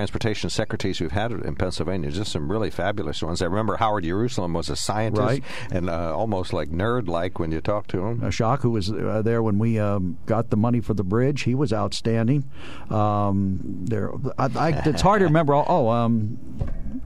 [0.00, 2.10] transportation secretaries we've had in Pennsylvania?
[2.10, 3.42] Just some really fabulous ones.
[3.42, 5.44] I remember Howard Yerusalim was a scientist Right.
[5.70, 8.20] and uh, almost like nerd-like when you talk to him.
[8.22, 11.54] Schoch, who was uh, there when we um, got the money for the bridge, he
[11.54, 12.44] was outstanding.
[12.88, 15.52] Um, there, I, I, it's hard to remember.
[15.54, 16.38] All, oh, um,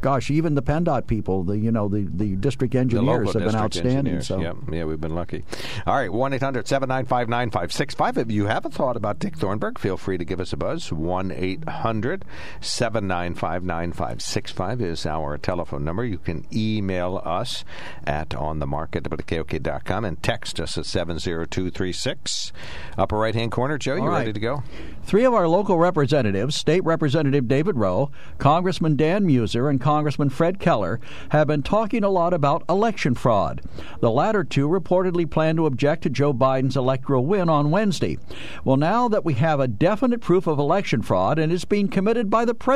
[0.00, 3.50] gosh, even the PennDOT people, the you know the, the district The engineers local have
[3.50, 4.20] been outstanding.
[4.20, 4.56] So Yep.
[4.70, 5.44] Yeah, we've been lucky.
[5.86, 8.18] All right, 1 800 795 9565.
[8.18, 10.92] If you have a thought about Dick Thornburgh, feel free to give us a buzz.
[10.92, 12.24] 1 800
[12.84, 16.04] 795 9565 is our telephone number.
[16.04, 17.64] You can email us
[18.06, 22.52] at onthemark at WKOK.com and text us at 70236.
[22.98, 24.18] Upper right hand corner, Joe, you right.
[24.18, 24.62] ready to go?
[25.04, 30.58] Three of our local representatives, State Representative David Rowe, Congressman Dan Meuser, and Congressman Fred
[30.58, 33.62] Keller, have been talking a lot about election fraud.
[34.00, 38.18] The latter two reportedly plan to object to Joe Biden's electoral win on Wednesday.
[38.62, 42.28] Well, now that we have a definite proof of election fraud and it's being committed
[42.28, 42.73] by the president,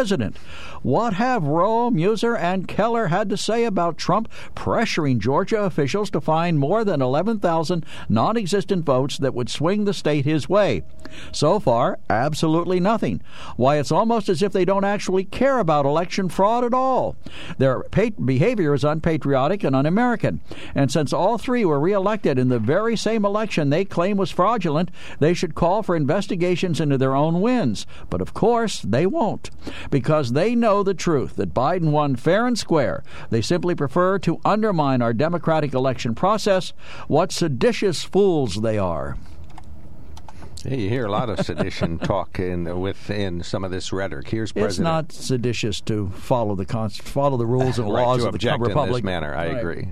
[0.82, 6.20] what have Rowe, Meuser, and Keller had to say about Trump pressuring Georgia officials to
[6.20, 10.82] find more than 11,000 non existent votes that would swing the state his way?
[11.32, 13.20] So far, absolutely nothing.
[13.56, 17.16] Why, it's almost as if they don't actually care about election fraud at all.
[17.58, 20.40] Their behavior is unpatriotic and un American.
[20.74, 24.90] And since all three were reelected in the very same election they claim was fraudulent,
[25.18, 27.87] they should call for investigations into their own wins.
[28.11, 29.50] But of course, they won't.
[29.90, 33.03] Because they know the truth that Biden won fair and square.
[33.31, 36.72] They simply prefer to undermine our democratic election process.
[37.07, 39.16] What seditious fools they are.
[40.64, 44.29] Hey, you hear a lot of sedition talk in within some of this rhetoric.
[44.29, 44.70] Here's President.
[44.72, 48.33] It's not seditious to follow the const- follow the rules and right, laws to of
[48.33, 48.88] the object republic.
[48.88, 49.35] in this manner.
[49.35, 49.59] I Right.
[49.59, 49.87] agree.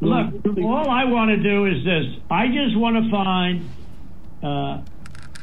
[0.00, 2.06] Look, all I want to do is this.
[2.30, 3.68] I just want to find
[4.42, 4.80] uh,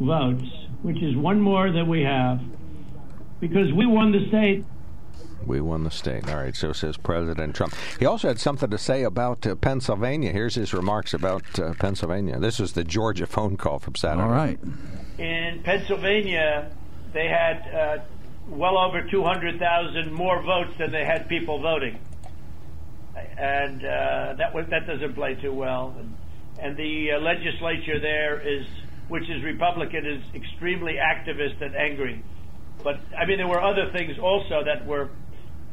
[0.00, 0.44] votes,
[0.82, 2.40] which is one more that we have,
[3.40, 4.64] because we won the state.
[5.46, 6.28] We won the state.
[6.28, 7.74] All right, so says President Trump.
[7.98, 10.32] He also had something to say about uh, Pennsylvania.
[10.32, 12.38] Here's his remarks about uh, Pennsylvania.
[12.38, 14.22] This is the Georgia phone call from Saturday.
[14.22, 14.58] All right.
[15.18, 16.70] In Pennsylvania,
[17.12, 17.98] they had uh,
[18.48, 21.98] well over 200,000 more votes than they had people voting.
[23.36, 25.94] And uh, that was, that doesn't play too well.
[25.98, 26.16] And,
[26.60, 28.66] and the uh, legislature there is,
[29.08, 32.22] which is Republican, is extremely activist and angry.
[32.82, 35.10] But I mean, there were other things also that were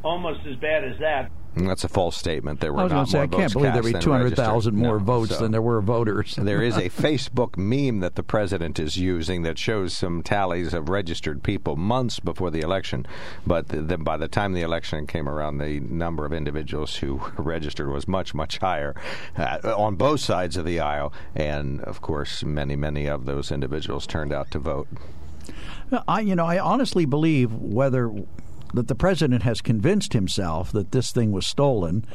[0.04, 1.32] almost as bad as that.
[1.56, 2.60] That's a false statement.
[2.60, 5.32] There were I was not say, I can't believe there were 200,000 more No, votes
[5.36, 6.36] so- than there were voters.
[6.46, 10.90] There is a Facebook meme that the president is using that shows some tallies of
[10.90, 13.06] registered people months before the election,
[13.48, 17.22] but the, the, by the time the election came around, the number of individuals who
[17.38, 18.96] registered was much, much higher
[19.38, 24.06] uh, on both sides of the aisle, and of course, many, many of those individuals
[24.06, 24.88] turned out to vote.
[26.08, 28.12] I, you know, I honestly believe whether
[28.74, 32.06] that the president has convinced himself that this thing was stolen,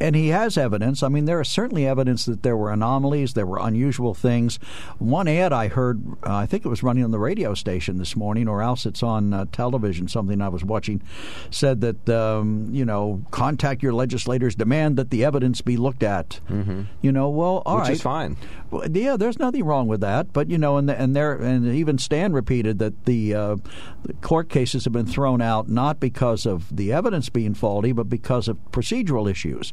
[0.00, 1.02] and he has evidence.
[1.02, 4.58] I mean, there is certainly evidence that there were anomalies, there were unusual things.
[4.98, 8.14] One ad I heard, uh, I think it was running on the radio station this
[8.16, 10.08] morning, or else it's on uh, television.
[10.08, 11.02] Something I was watching
[11.50, 16.40] said that um, you know, contact your legislators, demand that the evidence be looked at.
[16.50, 16.82] Mm-hmm.
[17.02, 18.36] You know, well, all Which right, is fine.
[18.70, 21.66] well, yeah, there's nothing wrong with that, but you know, and the, and there and
[21.66, 23.56] even Stan repeated that the, uh,
[24.04, 28.08] the court cases have been thrown out not because of the evidence being faulty, but
[28.08, 29.72] because of procedural issues.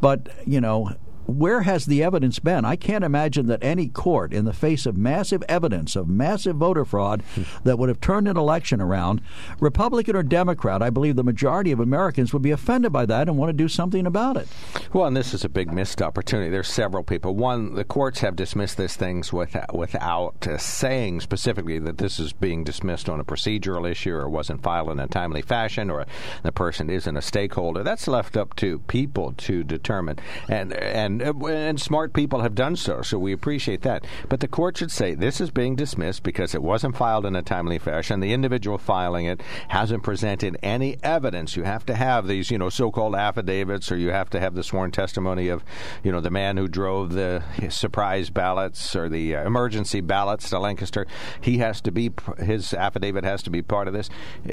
[0.00, 0.92] But you know.
[1.28, 2.64] Where has the evidence been?
[2.64, 6.86] I can't imagine that any court, in the face of massive evidence of massive voter
[6.86, 7.22] fraud
[7.64, 9.20] that would have turned an election around,
[9.60, 13.36] Republican or Democrat, I believe the majority of Americans would be offended by that and
[13.36, 14.48] want to do something about it.
[14.94, 16.48] Well, and this is a big missed opportunity.
[16.48, 17.34] There's several people.
[17.34, 22.32] One, the courts have dismissed these things without, without uh, saying specifically that this is
[22.32, 26.06] being dismissed on a procedural issue or wasn't filed in a timely fashion or
[26.42, 27.82] the person isn't a stakeholder.
[27.82, 30.18] That's left up to people to determine,
[30.48, 33.02] and and and smart people have done so.
[33.02, 34.04] So we appreciate that.
[34.28, 37.42] But the court should say this is being dismissed because it wasn't filed in a
[37.42, 38.20] timely fashion.
[38.20, 41.56] The individual filing it hasn't presented any evidence.
[41.56, 44.62] You have to have these, you know, so-called affidavits, or you have to have the
[44.62, 45.64] sworn testimony of,
[46.02, 50.58] you know, the man who drove the surprise ballots or the uh, emergency ballots to
[50.58, 51.06] Lancaster.
[51.40, 54.10] He has to be his affidavit has to be part of this.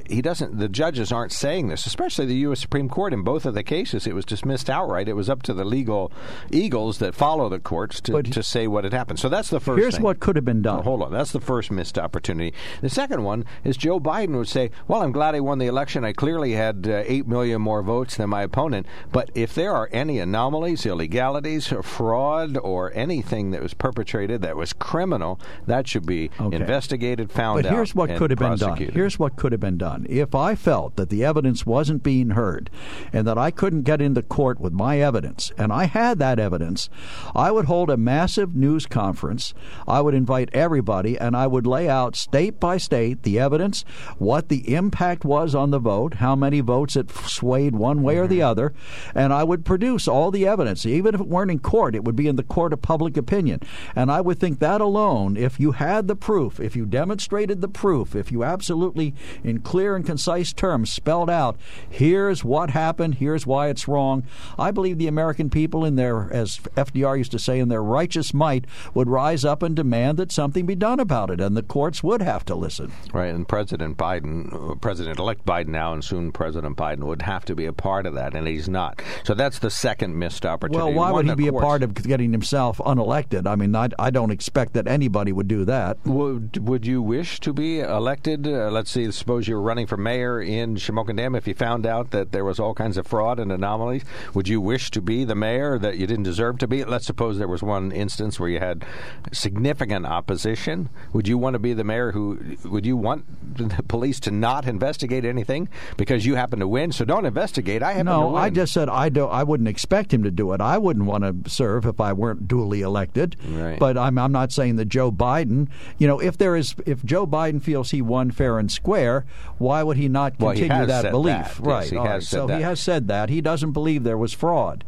[0.07, 0.57] He doesn't.
[0.57, 2.59] The judges aren't saying this, especially the U.S.
[2.59, 3.13] Supreme Court.
[3.13, 5.07] In both of the cases, it was dismissed outright.
[5.07, 6.11] It was up to the legal
[6.55, 9.19] eagles that follow the courts to, But to say what had happened.
[9.19, 9.79] So that's the first.
[9.79, 10.03] Here's thing.
[10.03, 10.77] what could have been done.
[10.77, 11.11] Now, hold on.
[11.11, 12.53] That's the first missed opportunity.
[12.81, 16.03] The second one is Joe Biden would say, Well, I'm glad I won the election.
[16.05, 18.87] I clearly had uh, 8 million more votes than my opponent.
[19.11, 24.55] But if there are any anomalies, illegalities, or fraud, or anything that was perpetrated that
[24.55, 26.55] was criminal, that should be Okay.
[26.55, 27.73] investigated, found But out.
[27.75, 28.77] here's what and could have been done.
[28.77, 30.05] Here's what could have been done.
[30.09, 32.69] If I felt that the evidence wasn't being heard
[33.11, 36.89] and that I couldn't get into court with my evidence, and I had that evidence,
[37.35, 39.53] I would hold a massive news conference.
[39.87, 43.83] I would invite everybody and I would lay out state by state the evidence,
[44.17, 48.27] what the impact was on the vote, how many votes it swayed one way or
[48.27, 48.51] the Mm-hmm.
[48.51, 48.73] other,
[49.13, 50.85] and I would produce all the evidence.
[50.85, 53.61] Even if it weren't in court, it would be in the court of public opinion.
[53.95, 57.67] And I would think that alone, if you had the proof, if you demonstrated the
[57.67, 59.13] proof, if you absolutely,
[59.43, 61.57] in clear and concise terms, spelled out,
[61.89, 64.23] here's what happened, here's why it's wrong,
[64.57, 68.33] I believe the American people, in their, as FDR used to say, in their righteous
[68.33, 72.03] might, would rise up and demand that something be done about it, and the courts
[72.03, 72.91] would have to listen.
[73.13, 77.55] Right, and President Biden, uh, President-elect Biden now, and soon President Biden would have to
[77.55, 79.01] be a part of that, and he's not.
[79.23, 80.83] So that's the second missed opportunity.
[80.83, 83.47] Well, why One, would he be a part of getting himself unelected?
[83.47, 85.97] I mean, I, I don't expect that anybody would do that.
[86.05, 88.47] Would would you wish to be elected?
[88.47, 89.11] Uh, let's see.
[89.11, 91.35] Suppose you were running for mayor in Shamokin Dam.
[91.35, 94.03] If you found out that there was all kinds of fraud and anomalies,
[94.33, 96.83] would you wish to be the mayor that you didn't deserve to be?
[96.83, 98.85] Let's suppose there was one instance where you had
[99.31, 100.89] significant opposition.
[101.13, 102.39] Would you want to be the mayor who?
[102.65, 103.25] Would you want
[103.57, 106.91] the police to not investigate anything because you happen to win?
[106.91, 107.81] So don't investigate.
[107.83, 108.35] I happen to No.
[108.35, 109.31] I just said I don't.
[109.31, 110.61] I wouldn't expect him to do it.
[110.61, 113.35] I wouldn't want to serve if I weren't duly elected.
[113.47, 113.79] Right.
[113.79, 115.67] But I'm I'm not saying that Joe Biden.
[115.97, 119.25] You know, if there is if Joe Biden feels he won fair and square,
[119.57, 121.25] why would he not Well, he continue that belief?
[121.35, 121.47] that.
[121.47, 121.89] Yes, Right.
[121.89, 122.23] he has right.
[122.23, 122.57] said so that.
[122.57, 124.83] he has said that he doesn't believe there was fraud.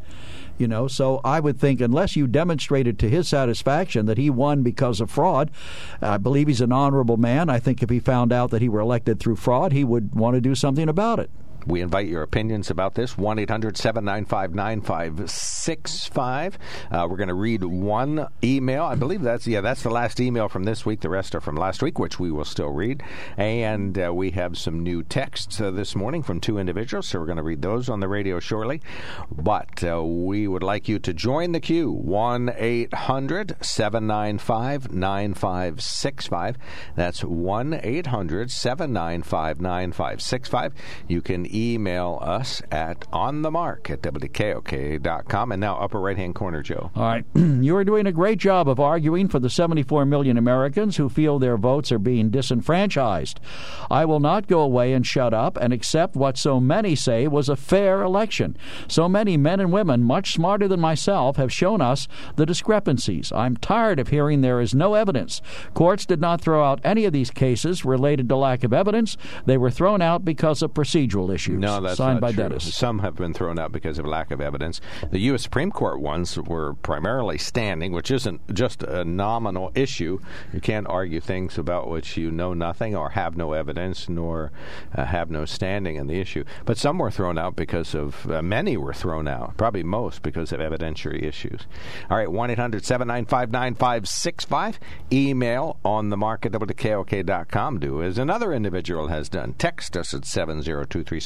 [0.57, 4.63] You know, so I would think unless you demonstrated to his satisfaction that he won
[4.63, 5.51] because of fraud,
[6.01, 7.49] I believe he's an honorable man.
[7.49, 10.33] I think if he found out that he were elected through fraud, he would want
[10.33, 11.29] to do something about it.
[11.68, 13.18] We invite your opinions about this.
[13.18, 15.38] 1 800 795 9565.
[15.68, 16.57] 9565.
[16.91, 18.84] Uh, we're going to read one email.
[18.84, 21.01] I believe that's yeah, that's the last email from this week.
[21.01, 23.03] The rest are from last week, which we will still read.
[23.38, 27.26] And uh, we have some new texts uh, this morning from two individuals, so we're
[27.26, 28.82] going to read those on the radio shortly.
[29.32, 36.57] But uh, we would like you to join the queue 1 800 795 9565.
[36.95, 40.74] That's 1 800 795 9565.
[41.07, 45.51] You can email us at onthemark at WKOK.com.
[45.51, 46.91] And now, upper right hand corner, Joe.
[46.95, 47.25] All right.
[47.35, 51.39] you are doing a great job of arguing for the 74 million Americans who feel
[51.39, 53.39] their votes are being disenfranchised.
[53.89, 57.49] I will not go away and shut up and accept what so many say was
[57.49, 58.57] a fair election.
[58.87, 63.31] So many men and women, much smarter than myself, have shown us the discrepancies.
[63.31, 65.41] I'm tired of hearing there is no evidence.
[65.73, 69.17] Courts did not throw out any of these cases related to lack of evidence.
[69.45, 71.36] They were thrown out because of procedural issues.
[71.59, 72.43] No, that's Signed not by true.
[72.43, 72.73] Dennis.
[72.75, 74.81] Some have been thrown out because of lack of evidence.
[75.11, 75.43] The U.S.
[75.43, 80.19] Supreme Court ones were primarily standing, which isn't just a nominal issue.
[80.53, 84.51] You can't argue things about which you know nothing or have no evidence nor
[84.95, 86.43] uh, have no standing in the issue.
[86.65, 90.51] But some were thrown out because of, uh, many were thrown out, probably most because
[90.51, 91.67] of evidentiary issues.
[92.09, 94.79] All right, 1 800 795 9565.
[95.11, 97.79] Email on the market WKOK.com.
[97.79, 99.53] Do as another individual has done.
[99.53, 100.25] Text us at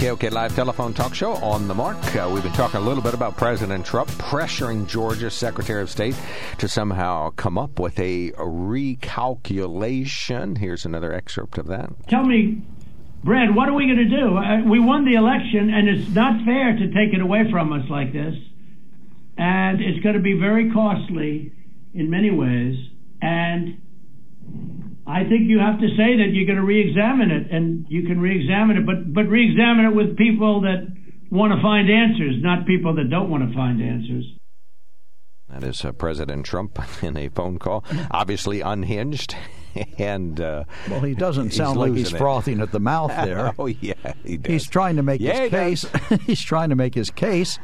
[0.00, 1.98] KOK Live Telephone Talk Show on the mark.
[2.16, 6.16] Uh, we've been talking a little bit about President Trump pressuring Georgia's Secretary of State
[6.56, 10.56] to somehow come up with a recalculation.
[10.56, 11.90] Here's another excerpt of that.
[12.08, 12.62] Tell me,
[13.22, 14.38] Brad, what are we going to do?
[14.38, 17.86] Uh, we won the election, and it's not fair to take it away from us
[17.90, 18.34] like this.
[19.36, 21.52] And it's going to be very costly
[21.92, 22.78] in many ways.
[23.20, 23.82] And
[25.10, 28.20] I think you have to say that you're going to re-examine it, and you can
[28.20, 30.86] re-examine it, but but re-examine it with people that
[31.30, 34.24] want to find answers, not people that don't want to find answers.
[35.48, 39.34] That is uh, President Trump in a phone call, obviously unhinged.
[39.98, 42.18] And uh, Well, he doesn't he's sound like he's losing it.
[42.18, 43.54] frothing at the mouth there.
[43.56, 44.50] oh yeah, he does.
[44.52, 46.20] He's trying to make Yeah, he his case.
[46.26, 47.56] he's trying to make his case,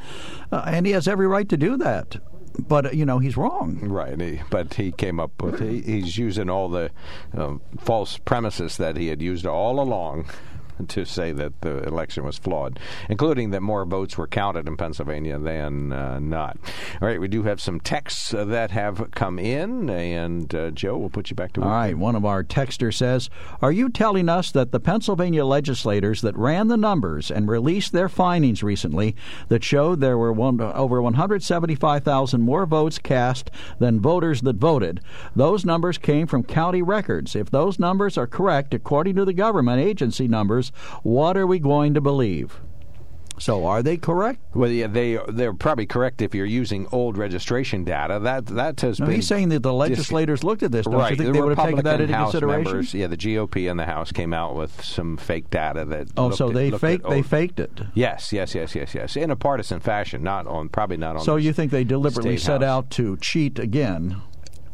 [0.52, 2.16] uh, and he has every right to do that.
[2.58, 3.78] But uh, you know he's wrong.
[3.82, 6.90] Right, he, but he came up with he, he's using all the
[7.36, 10.26] um, false premises that he had used all along
[10.88, 15.38] to say that the election was flawed, including that more votes were counted in Pennsylvania
[15.38, 16.56] than uh, not.
[17.00, 20.96] All right, we do have some texts uh, that have come in, and uh, Joe,
[20.96, 21.74] we'll put you back to All work.
[21.74, 23.30] right, one of our texters says,
[23.62, 28.08] Are you telling us that the Pennsylvania legislators that ran the numbers and released their
[28.08, 29.14] findings recently
[29.48, 35.00] that showed there were one, over 175,000 more votes cast than voters that voted,
[35.34, 37.34] those numbers came from county records?
[37.36, 40.65] If those numbers are correct, according to the government agency numbers,
[41.02, 42.60] what are we going to believe?
[43.38, 44.40] So, are they correct?
[44.54, 48.18] Well, yeah, they they're probably correct if you're using old registration data.
[48.18, 49.16] That that has No, been.
[49.16, 50.86] he's saying that the legislators looked at this.
[50.86, 52.64] Don't right, you think the they would have taken that into House consideration?
[52.64, 56.08] Members, yeah, the GOP in the House came out with some fake data that.
[56.16, 57.78] Oh, so at- they faked they faked it.
[57.92, 61.22] Yes, yes, yes, yes, yes, in a partisan fashion, not on probably not on.
[61.22, 62.70] So you think they deliberately set house.
[62.70, 64.22] out to cheat again?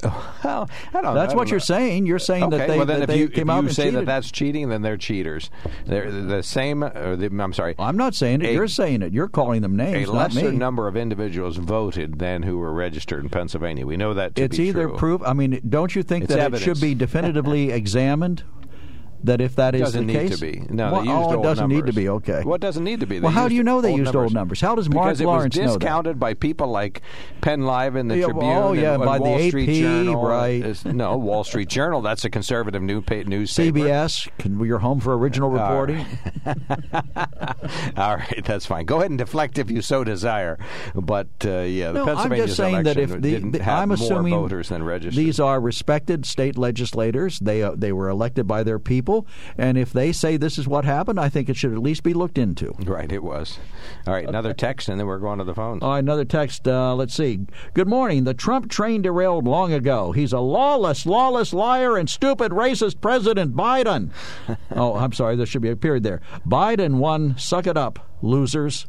[0.45, 2.07] Well, I don't, That's what don't you're saying.
[2.07, 3.77] You're saying okay, that they, well that if they you, came if out you and
[3.77, 4.01] say cheated.
[4.01, 5.51] that that's cheating, then they're cheaters.
[5.87, 6.83] They're the same.
[6.83, 7.77] Or the, I'm sorry.
[7.79, 8.49] I'm not saying it.
[8.49, 9.13] A- You're saying it.
[9.13, 10.57] You're calling them A names, not lesser me.
[10.57, 13.87] number of individuals voted than who were registered in Pennsylvania.
[13.87, 14.97] We know that to it's either true.
[14.97, 15.23] proof.
[15.25, 16.63] I mean, don't you think It's that evidence.
[16.63, 18.43] it should be definitively examined?
[19.25, 20.67] That if that is doesn't the need case, to be.
[20.71, 22.09] No, well, they used oh, it doesn't need to be.
[22.09, 22.43] Okay.
[22.45, 23.19] Well, it doesn't need to be.
[23.19, 24.61] They Well, how do you know they old used old numbers?
[24.61, 27.03] How does Mark because Lawrence it know was discounted by people like
[27.41, 28.45] Penn Live and the Yeah, Tribune.
[28.53, 30.27] oh, yeah, and, by and the Wall AP, Street Journal.
[30.27, 30.85] right.
[30.87, 32.03] No, Wall Street Journal.
[32.03, 33.79] That's a conservative new pa- newspaper.
[33.79, 36.05] CBS, can, you're home for original reporting.
[37.97, 38.85] All right, that's fine.
[38.87, 40.59] Go ahead and deflect if you so desire.
[40.95, 43.63] But uh, yeah, the No, I'm Pennsylvania just saying that if election the, didn't the-
[43.63, 45.15] have I'm more assuming voters than registered.
[45.23, 47.39] these are respected state legislators.
[47.39, 49.12] They uh, they were elected by their people,
[49.57, 52.15] and if they say this is what happened, I think it should at least be
[52.15, 52.75] looked into.
[52.85, 53.59] right, it was.
[54.07, 55.83] All right, another text, and then we're going to the phones.
[55.83, 56.67] All right, another text.
[56.67, 57.41] Uh, let's see.
[57.75, 58.25] Good morning.
[58.25, 60.13] The Trump train derailed long ago.
[60.13, 64.11] He's a lawless, lawless liar and stupid racist President Biden.
[64.73, 65.37] oh, I'm sorry.
[65.37, 66.21] There should be a period there.
[66.47, 67.37] Biden won.
[67.39, 68.87] Suck it up, losers.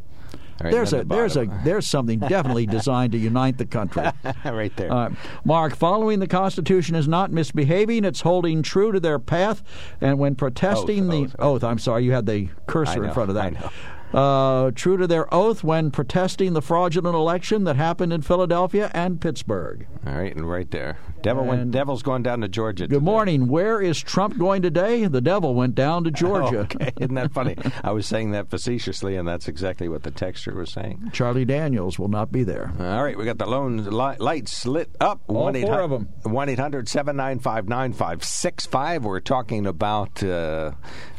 [0.62, 4.04] Right, there's a there's a there's something definitely designed to unite the country.
[4.46, 4.92] right there.
[4.92, 5.10] Uh,
[5.44, 9.64] Mark, following the Constitution is not misbehaving; it's holding true to their path.
[10.00, 13.30] And when protesting Oath, the oath, I'm sorry, you had the cursor I in front
[13.30, 13.74] of I that.
[14.14, 19.20] Uh, true to their oath when protesting the fraudulent election that happened in Philadelphia and
[19.20, 19.88] Pittsburgh.
[20.06, 20.98] All right, and right there.
[21.22, 22.84] Devil went, Devil's going down to Georgia.
[22.86, 23.04] Good today.
[23.06, 23.48] morning.
[23.48, 25.06] Where is Trump going today?
[25.06, 26.60] The devil went down to Georgia.
[26.60, 27.56] Okay, isn't that funny?
[27.84, 31.12] I was saying that facetiously, and that's exactly what the texture was saying.
[31.14, 32.74] Charlie Daniels will not be there.
[32.80, 35.22] All right, we got the lone li- lights lit up.
[35.28, 36.10] All four of 'em.
[36.24, 39.06] 1 800 795 9565.
[39.06, 40.72] We're talking about uh,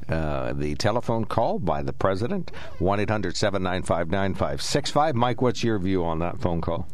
[0.09, 2.51] uh, the telephone call by the president.
[2.79, 5.15] 1 800 795 9565.
[5.15, 6.87] Mike, what's your view on that phone call?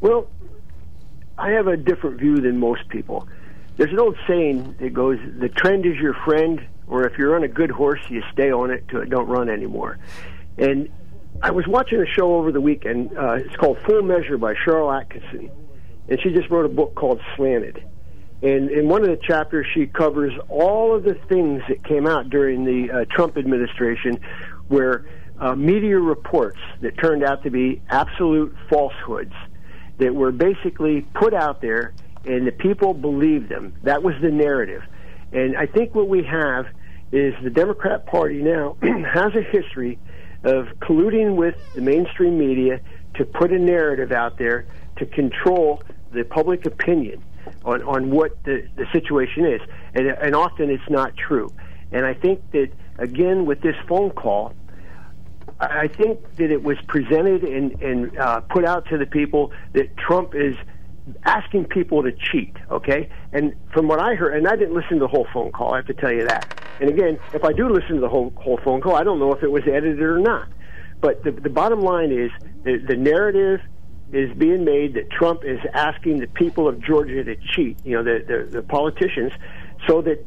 [0.00, 0.28] Well,
[1.38, 3.28] I have a different view than most people.
[3.76, 7.42] There's an old saying that goes, "The trend is your friend," or if you're on
[7.42, 9.98] a good horse, you stay on it till it don't run anymore.
[10.56, 10.88] And
[11.42, 13.16] I was watching a show over the weekend.
[13.16, 15.50] Uh, it's called Full Measure by Sharyl Atkinson,
[16.08, 17.84] and she just wrote a book called Slanted.
[18.46, 22.30] And in one of the chapters, she covers all of the things that came out
[22.30, 24.20] during the uh, Trump administration,
[24.68, 25.04] where
[25.40, 29.34] uh, media reports that turned out to be absolute falsehoods
[29.98, 31.92] that were basically put out there
[32.24, 33.74] and the people believed them.
[33.82, 34.84] That was the narrative.
[35.32, 36.66] And I think what we have
[37.10, 39.98] is the Democrat Party now has a history
[40.44, 42.80] of colluding with the mainstream media
[43.14, 44.66] to put a narrative out there
[44.98, 45.82] to control
[46.12, 47.24] the public opinion
[47.64, 49.60] on, on what the, the situation is.
[49.94, 51.52] And, and often it's not true.
[51.92, 54.54] And I think that, again, with this phone call,
[55.60, 59.96] I think that it was presented and, and uh, put out to the people that
[59.96, 60.54] Trump is
[61.24, 63.08] asking people to cheat, okay?
[63.32, 65.76] And from what I heard, and I didn't listen to the whole phone call, I
[65.76, 66.60] have to tell you that.
[66.80, 69.32] And again, if I do listen to the whole, whole phone call, I don't know
[69.32, 70.48] if it was edited or not.
[71.00, 72.30] But the, the bottom line is
[72.64, 73.60] the, the narrative
[74.12, 78.02] is being made that Trump is asking the people of Georgia to cheat, you know,
[78.02, 79.32] the, the, the politicians,
[79.86, 80.24] so that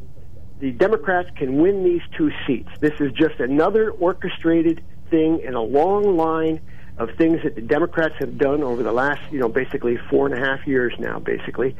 [0.60, 2.70] the Democrats can win these two seats.
[2.82, 6.60] This is just another orchestrated thing in a long line
[6.98, 10.36] of things that the Democrats have done over the last, you know, basically four and
[10.36, 11.76] a half years now, basically.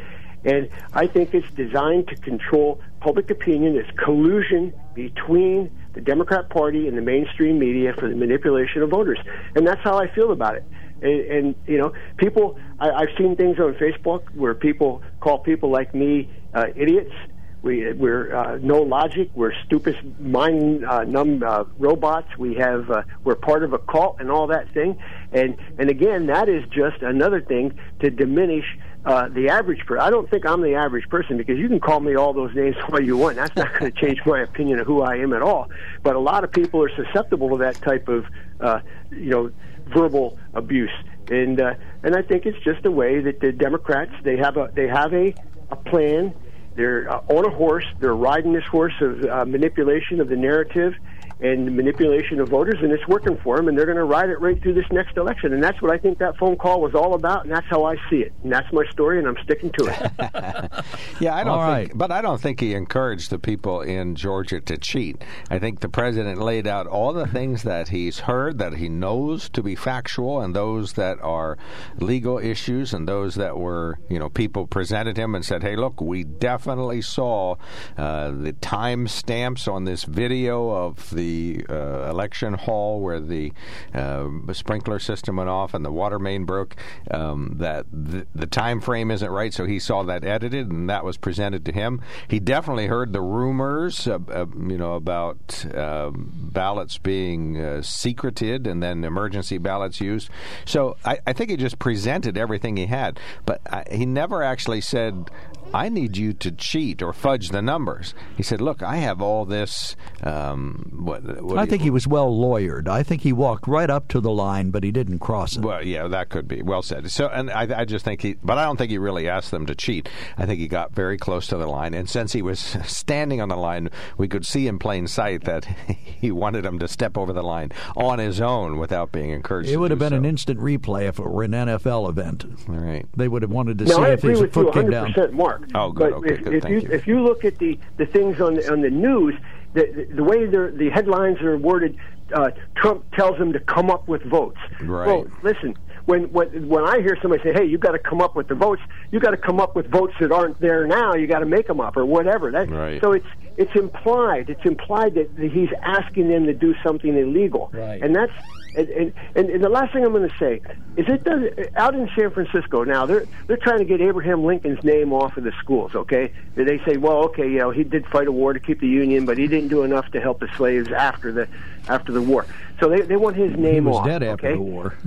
[0.46, 3.76] And I think it's designed to control public opinion.
[3.76, 9.20] It's collusion between the Democrat Party and the mainstream media for the manipulation of voters.
[9.56, 10.64] And that's how I feel about it.
[11.02, 15.70] And, and you know, people, I, I've seen things on Facebook where people call people
[15.70, 17.14] like me uh, idiots.
[17.62, 19.32] We, we're uh, no logic.
[19.36, 22.38] We're stupid, mind uh, numb uh, robots.
[22.38, 24.98] We have uh, we're part of a cult and all that thing.
[25.34, 28.64] And and again, that is just another thing to diminish
[29.06, 30.02] uh, the average person.
[30.02, 32.76] I don't think I'm the average person because you can call me all those names
[32.92, 33.38] all you want.
[33.38, 35.70] That's not going to change my opinion of who I am at all.
[36.04, 38.26] But a lot of people are susceptible to that type of
[38.60, 38.80] uh,
[39.12, 39.52] you know
[39.94, 40.92] verbal abuse.
[41.30, 41.74] And uh,
[42.04, 45.14] and I think it's just a way that the Democrats they have a they have
[45.14, 45.34] a,
[45.70, 46.34] a plan
[46.76, 47.86] they're uh, on a horse.
[48.00, 50.94] They're riding this horse of uh, manipulation of the narrative
[51.42, 53.68] and manipulation of voters, and it's working for them.
[53.68, 55.54] And they're going to ride it right through this next election.
[55.54, 57.44] And that's what I think that phone call was all about.
[57.46, 58.34] And that's how I see it.
[58.44, 60.72] And that's my story, and I'm sticking to it.
[61.20, 61.98] Yeah, I don't All think, right.
[61.98, 65.22] but I don't think he encouraged the people in Georgia to cheat.
[65.50, 69.50] I think the president laid out all the things that he's heard, that he knows
[69.50, 71.58] to be factual, and those that are
[71.98, 76.00] legal issues, and those that were, you know, people presented him and said, "Hey, look,
[76.00, 77.56] we definitely saw
[77.98, 81.29] uh, the time stamps on this video of the
[81.70, 83.52] uh, election hall where the
[83.94, 86.76] uh, sprinkler system went off and the water main broke.
[87.12, 91.18] Um, that the, time frame isn't right, so he saw that edited, and that was
[91.18, 92.02] presented to him.
[92.28, 94.20] He definitely heard the rumors, uh,
[94.58, 100.30] you know, about um ballots being uh, secreted and then emergency ballots used.
[100.66, 104.82] So I, I think he just presented everything he had, but I, he never actually
[104.82, 105.30] said
[105.74, 108.14] I need you to cheat or fudge the numbers.
[108.38, 112.08] He said, "Look, I have all this." Um, what, what I think you- he was
[112.08, 112.88] well lawyered.
[112.88, 115.62] I think he walked right up to the line, but he didn't cross it.
[115.64, 117.10] Well, yeah, that could be well said.
[117.12, 119.66] So, and I, I just think he, but I don't think he really asked them
[119.68, 120.10] to cheat.
[120.38, 123.50] I think he got very close to the line, and since he was standing on
[123.50, 127.34] the line, we could see in plain sight that he wanted him to step over
[127.34, 129.70] the line on his own without being encouraged.
[129.70, 130.18] It to would have do been so.
[130.18, 132.46] an instant replay if it were an NFL event.
[132.68, 133.06] All right.
[133.16, 135.14] They would have wanted to Now see I if agree his foot came down.
[135.14, 135.70] 100%, Mark.
[135.76, 136.12] Oh, good.
[136.12, 136.54] But Okay, if, good.
[136.56, 136.96] if Thank you you.
[136.96, 139.36] if you look at the the things on the, on the news,
[139.74, 141.98] the the way they're, the headlines are worded,
[142.34, 144.58] uh, Trump tells them to come up with votes.
[144.82, 145.08] Right.
[145.08, 145.76] Well, listen.
[146.06, 148.56] When, when when I hear somebody say, "Hey, you got to come up with the
[148.56, 148.82] votes,"
[149.12, 151.14] you got to come up with votes that aren't there now.
[151.14, 152.50] You got to make them up or whatever.
[152.50, 153.00] That, Right.
[153.00, 154.50] So it's it's implied.
[154.50, 158.02] It's implied that, that he's asking them to do something illegal, Right.
[158.02, 158.32] and that's
[158.76, 160.62] and, and, and, and the last thing I'm going to say
[160.98, 161.44] is it does
[161.76, 165.44] out in San Francisco now they're they're trying to get Abraham Lincoln's name off of
[165.44, 165.96] the schools.
[165.96, 168.88] Okay, they say, well, okay, you know, he did fight a war to keep the
[168.88, 171.48] Union, but he didn't do enough to help the slaves after the
[171.88, 172.46] after the war.
[172.80, 174.06] So they they want his name He was off.
[174.06, 174.56] dead after okay?
[174.56, 174.96] the war.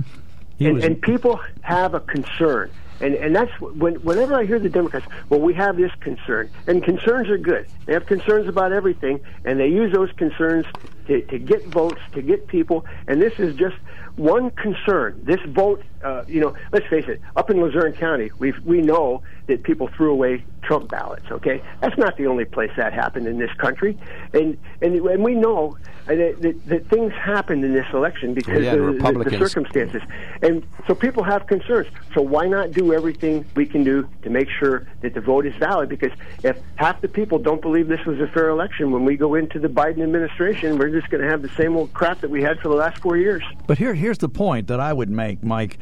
[0.59, 2.69] And, and people have a concern.
[3.03, 6.49] And, and that's when, whenever I hear the Democrats, well, we have this concern.
[6.67, 7.67] And concerns are good.
[7.85, 10.65] They have concerns about everything, and they use those concerns
[11.07, 12.85] to, to get votes, to get people.
[13.07, 13.75] And this is just
[14.15, 15.19] one concern.
[15.23, 19.23] This vote, uh, you know, let's face it, up in Luzerne County, we we know
[19.47, 21.61] that people threw away Trump ballots, okay?
[21.81, 23.97] That's not the only place that happened in this country.
[24.33, 28.73] And, and, and we know that, that, that things happened in this election because Yeah,
[28.75, 30.01] of the the, the circumstances.
[30.41, 31.87] And so people have concerns.
[32.13, 35.55] So why not do everything we can do to make sure that the vote is
[35.55, 35.89] valid?
[35.89, 36.11] Because
[36.43, 39.59] if half the people don't believe this was a fair election, when we go into
[39.59, 42.59] the Biden administration, we're just going to have the same old crap that we had
[42.59, 43.43] for the last four years.
[43.67, 45.79] But here, here's the point that I would make, Mike.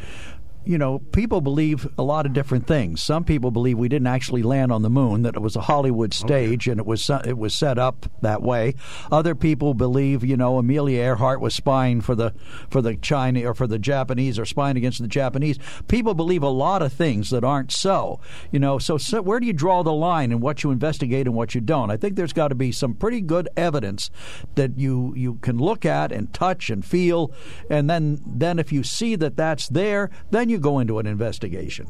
[0.64, 3.02] You know, people believe a lot of different things.
[3.02, 6.14] Some people believe we didn't actually land on the moon; that it was a Hollywood
[6.14, 8.76] stage and it was it was set up that way.
[9.12, 12.34] Other people believe, you know, Amelia Earhart was spying for the
[12.70, 15.58] for the China or for the Japanese or spying against the Japanese.
[15.88, 18.20] People believe a lot of things that aren't so.
[18.52, 21.36] You know, so, so where do you draw the line in what you investigate and
[21.36, 21.92] what you don't?
[21.92, 24.12] I think there's got to be some pretty good evidence
[24.56, 27.32] that you you can look at and touch and feel,
[27.70, 31.88] and then then if you see that that's there, then you go into an investigation.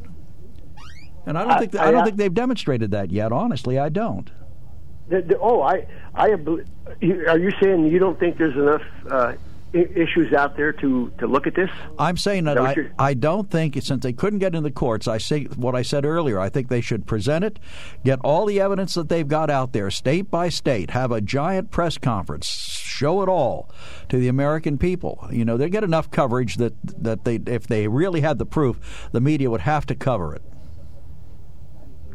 [1.25, 3.31] And I don't I- think I- I don't think they've demonstrated that yet.
[3.31, 4.31] Honestly, I don't.
[5.09, 5.85] The, the, oh, I,
[6.15, 9.33] I, are you saying you don't think there's enough uh,
[9.73, 11.69] issues out there to, to look at this?
[11.97, 15.07] I'm saying that that I, I don't think since they couldn't get in the courts,
[15.07, 16.39] I say what I said earlier.
[16.39, 17.59] I think they should present it,
[18.03, 21.71] get all the evidence that they've got out there, state by state, have a giant
[21.71, 23.69] press conference, show it all
[24.09, 25.27] to the American people.
[25.31, 29.09] You know, they get enough coverage that that they if they really had the proof,
[29.11, 30.41] the media would have to cover it.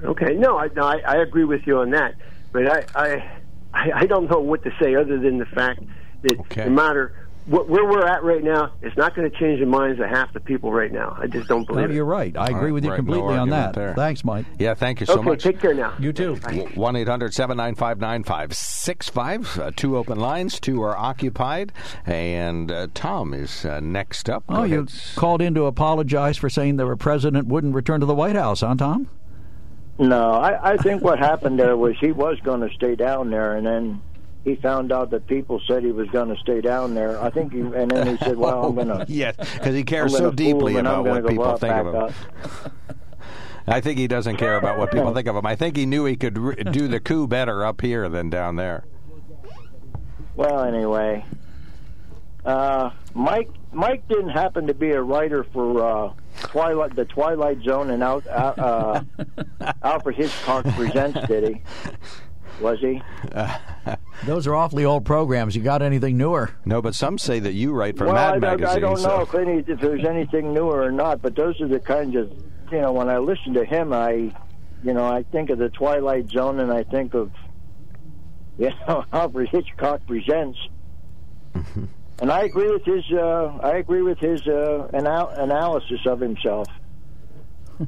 [0.04, 2.14] Okay, no, I, no, I, I agree with you on that,
[2.52, 3.38] but I, I,
[3.72, 5.80] I I don't know what to say other than the fact
[6.22, 6.64] that Okay.
[6.64, 10.00] no matter what, where we're at right now, it's not going to change the minds
[10.00, 11.16] of half the people right now.
[11.18, 12.36] I just don't No, believe you're right.
[12.36, 13.74] I All agree right, with you right, no completely on that.
[13.74, 13.94] there.
[13.94, 14.46] Thanks, Mike.
[14.58, 15.42] Yeah, thank you so okay, much.
[15.42, 15.94] take care now.
[15.98, 16.34] You too.
[16.36, 19.58] 1 800 795 9565.
[19.58, 21.72] Uh, Two open lines, two are occupied.
[22.04, 24.46] And uh, Tom is uh, next up.
[24.48, 28.14] Go Oh, you called in to apologize for saying the president wouldn't return to the
[28.14, 29.08] White House, huh, Tom?
[29.98, 33.54] No, I, I think what happened there was he was going to stay down there,
[33.56, 34.02] and then
[34.46, 37.20] he found out that people said he was going to stay down there.
[37.20, 40.16] I think, he, and then he said, "Well, I'm going to." Yes, because he cares
[40.16, 41.96] so deeply about what people think of him.
[41.96, 42.12] up.
[43.66, 45.44] I think he doesn't care about what people think of him.
[45.44, 48.54] I think he knew he could re- do the coup better up here than down
[48.54, 48.84] there.
[50.36, 51.24] Well, anyway,
[52.44, 57.90] uh, Mike Mike didn't happen to be a writer for uh, Twilight, the Twilight Zone,
[57.90, 59.02] and out, uh,
[59.60, 61.62] uh, Alfred Hitchcock presents, did he?
[62.60, 63.02] Was he?
[64.24, 65.54] Those are awfully old programs.
[65.54, 66.50] You got anything newer?
[66.64, 68.76] No, but some say that you write for well, Mad I, I- Magazine.
[68.76, 71.68] I don't so- know if any if there's anything newer or not, but those are
[71.68, 72.30] the kinds of
[72.72, 72.92] you know.
[72.92, 74.34] When I listen to him, I
[74.82, 77.30] you know I think of the Twilight Zone, and I think of
[78.58, 80.58] you know Alfred Hitchcock presents.
[81.54, 83.04] and I agree with his.
[83.12, 86.66] Uh, I agree with his uh, anal- analysis of himself.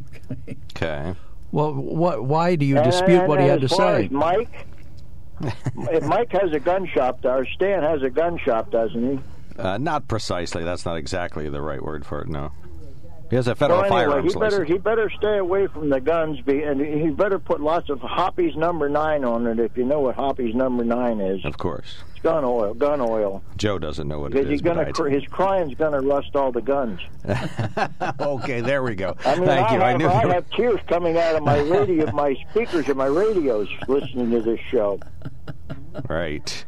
[0.77, 1.15] Okay.
[1.51, 2.25] Well, what?
[2.25, 4.09] Why do you And- dispute and what he had to say?
[4.13, 4.67] Mike,
[5.41, 9.61] if Mike has a gun shop, or Stan has a gun shop, doesn't he?
[9.61, 10.65] Uh, not precisely.
[10.65, 12.53] That's not exactly the right word for it, no.
[13.31, 14.69] He has a federal well, anyway, firearms he better license.
[14.71, 18.57] he better stay away from the guns, be, and he better put lots of Hoppe's
[18.57, 19.59] number nine on it.
[19.59, 21.97] If you know what Hoppe's number nine is, Of course.
[22.11, 23.43] it's gun oil, gun oil.
[23.59, 24.63] Joe doesn't know what it is.
[24.63, 27.01] gonna cr- his crying's gonna rust all the guns.
[28.21, 29.15] okay, there we go.
[29.27, 29.81] I mean, Thank I you.
[29.81, 33.07] have, I knew I have tears coming out of my radio, my speakers, and my
[33.07, 34.99] radios listening to this show.
[36.09, 36.65] Right.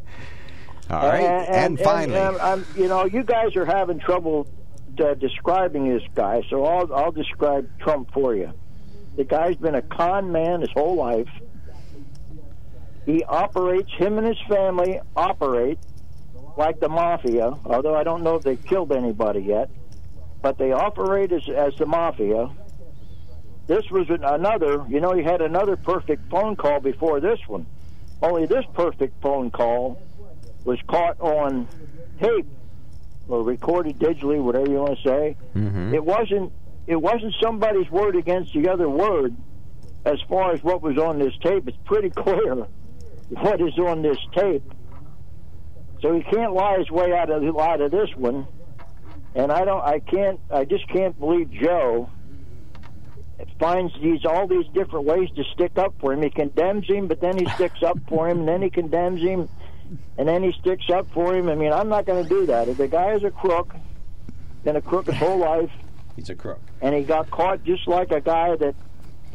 [0.90, 1.22] All right.
[1.22, 4.46] And, and, finally, and, um, you know, you guys are having trouble
[4.98, 8.52] uh, describing this guy, so I'll I'll describe Trump for you.
[9.16, 11.28] The guy's been a con man his whole life.
[13.06, 15.78] He operates, him and his family operate
[16.56, 19.70] like the mafia, although I don't know if they've killed anybody yet,
[20.42, 22.50] but they operate as, as the mafia.
[23.66, 27.66] This was another, you know, he had another perfect phone call before this one.
[28.22, 30.02] Only this perfect phone call
[30.64, 31.68] was caught on
[32.20, 32.46] tape
[33.30, 35.36] or recorded digitally, whatever you want to say.
[35.54, 35.94] Mhm.
[35.94, 36.52] It wasn't
[36.86, 39.36] it wasn't somebody's word against the other word
[40.04, 41.68] as far as what was on this tape.
[41.68, 42.66] It's pretty clear
[43.28, 44.64] what is on this tape.
[46.02, 48.46] So he can't lie his way out of out of this one.
[49.34, 52.10] And I don't I can't I just can't believe Joe
[53.58, 56.22] finds these all these different ways to stick up for him.
[56.22, 59.48] He condemns him, but then he sticks up for him, and then he condemns him,
[60.18, 61.48] and then he sticks up for him.
[61.48, 62.68] I mean, I'm not going to do that.
[62.68, 63.74] If the guy is a crook,
[64.64, 65.70] been a crook his whole life,
[66.16, 66.60] he's a crook.
[66.80, 68.74] and he got caught just like a guy that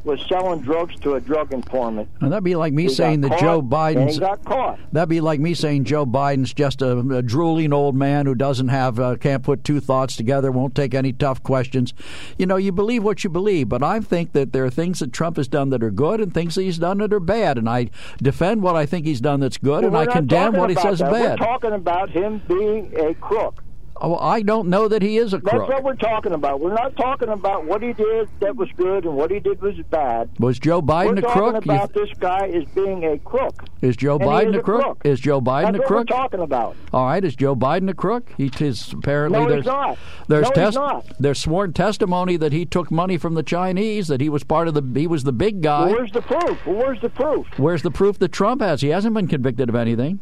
[0.05, 2.07] was selling drugs to a drug informant.
[2.21, 4.13] And that'd be like me He saying that caught, Joe Biden's.
[4.13, 4.79] he got caught.
[4.93, 8.67] That'd be like me saying Joe Biden's just a, a drooling old man who doesn't
[8.67, 11.93] have, uh, can't put two thoughts together, won't take any tough questions.
[12.37, 15.11] You know, you believe what you believe, but I think that there are things that
[15.11, 17.67] Trump has done that are good and things that he's done that are bad, and
[17.67, 17.89] I
[18.21, 20.93] defend what I think he's done that's good, Well, and I condemn what he says
[20.93, 21.11] is that.
[21.11, 21.39] bad.
[21.39, 23.61] We're talking about him being a crook.
[24.01, 25.53] Oh, I don't know that he is a crook.
[25.67, 26.59] That's what we're talking about.
[26.59, 29.75] We're not talking about what he did that was good and what he did was
[29.89, 30.29] bad.
[30.37, 31.65] Was Joe Biden we're a talking crook?
[31.65, 33.63] You about this guy as being a crook.
[33.81, 34.81] Is Joe And Biden is a crook?
[34.81, 35.01] crook.
[35.05, 36.09] Is Joe Biden That's a what crook?
[36.09, 36.75] we're talking about.
[36.91, 38.33] All right, is Joe Biden a crook?
[38.37, 39.97] He is apparently No, he's there's not.
[40.27, 41.05] there's No, he's test not.
[41.19, 44.73] there's sworn testimony that he took money from the Chinese, that he was part of
[44.73, 45.85] the he was the big guy.
[45.85, 46.65] Well, where's the proof?
[46.65, 47.47] Well, where's the proof?
[47.57, 48.81] Where's the proof that Trump has?
[48.81, 50.19] He hasn't been convicted of anything.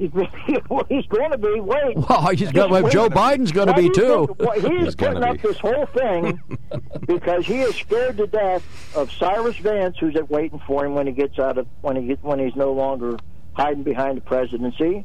[0.46, 1.60] He's, well, he's going to be.
[1.60, 1.94] Wait.
[1.96, 4.26] Well, he's got- well, Joe Biden's gonna be, too.
[4.28, 5.38] think- well, he's, He's gonna putting be.
[5.38, 6.40] up this whole thing
[7.06, 8.62] because he is scared to death
[8.96, 12.06] of Cyrus Vance, who's at waiting for him when he gets out of when he
[12.08, 13.18] get, when he's no longer
[13.52, 15.04] hiding behind the presidency,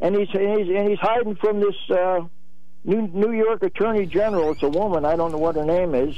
[0.00, 2.20] and he's and he's, and he's hiding from this uh,
[2.84, 4.52] New New York Attorney General.
[4.52, 5.04] It's a woman.
[5.04, 6.14] I don't know what her name is.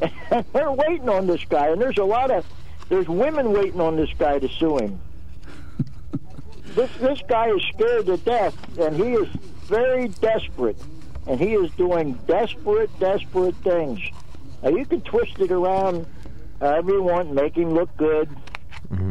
[0.30, 2.44] And they're waiting on this guy, and there's a lot of
[2.90, 5.00] there's women waiting on this guy to sue him.
[6.76, 9.28] This this guy is scared to death, and he is
[9.64, 10.76] very desperate,
[11.26, 13.98] and he is doing desperate, desperate things.
[14.62, 16.06] Now you can twist it around
[16.60, 18.28] however you want, make him look good.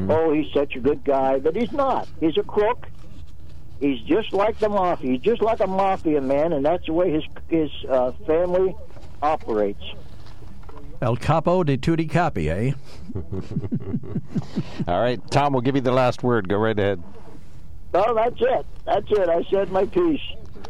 [0.09, 2.07] Oh, he's such a good guy, but he's not.
[2.20, 2.88] He's a crook.
[3.80, 5.11] He's just like the mafia.
[5.11, 8.74] He's just like a mafia man, and that's the way his his uh, family
[9.22, 9.84] operates.
[11.01, 12.72] El Capo de Tutti Capi, eh?
[14.88, 16.47] All right, Tom, we'll give you the last word.
[16.47, 17.03] Go right ahead.
[17.96, 18.66] No, that's it.
[18.86, 19.30] That's it.
[19.30, 20.20] I said my piece.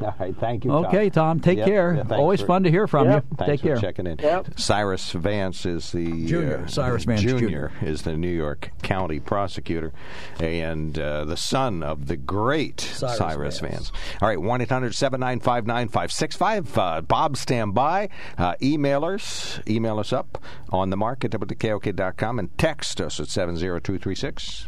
[0.01, 0.71] All right, thank you.
[0.71, 0.85] Tom.
[0.87, 1.39] Okay, Tom.
[1.39, 1.93] Take Yep, care.
[2.09, 3.25] yeah, Always for- fun to hear from Yep.
[3.31, 3.37] you.
[3.37, 3.77] Thanks Take for care.
[3.77, 4.17] checking in.
[4.21, 4.59] Yep.
[4.59, 6.63] Cyrus Vance is the Junior.
[6.65, 7.85] uh, Cyrus Vance Junior Jr.
[7.85, 9.93] is the New York County prosecutor,
[10.41, 13.73] and uh, the son of the great Cyrus, Cyrus Vance.
[13.91, 14.21] Vance.
[14.21, 18.09] All right, one 9565 Uh, Bob, stand by.
[18.37, 23.55] Uh, emailers, email us up on the mark at WKOK.com and text us at seven
[23.55, 24.67] zero two three six.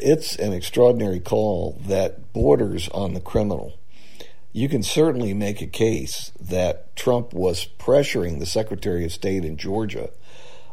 [0.00, 3.78] It's an extraordinary call that borders on the criminal.
[4.52, 9.56] you can certainly make a case that Trump was pressuring the Secretary of State in
[9.56, 10.10] Georgia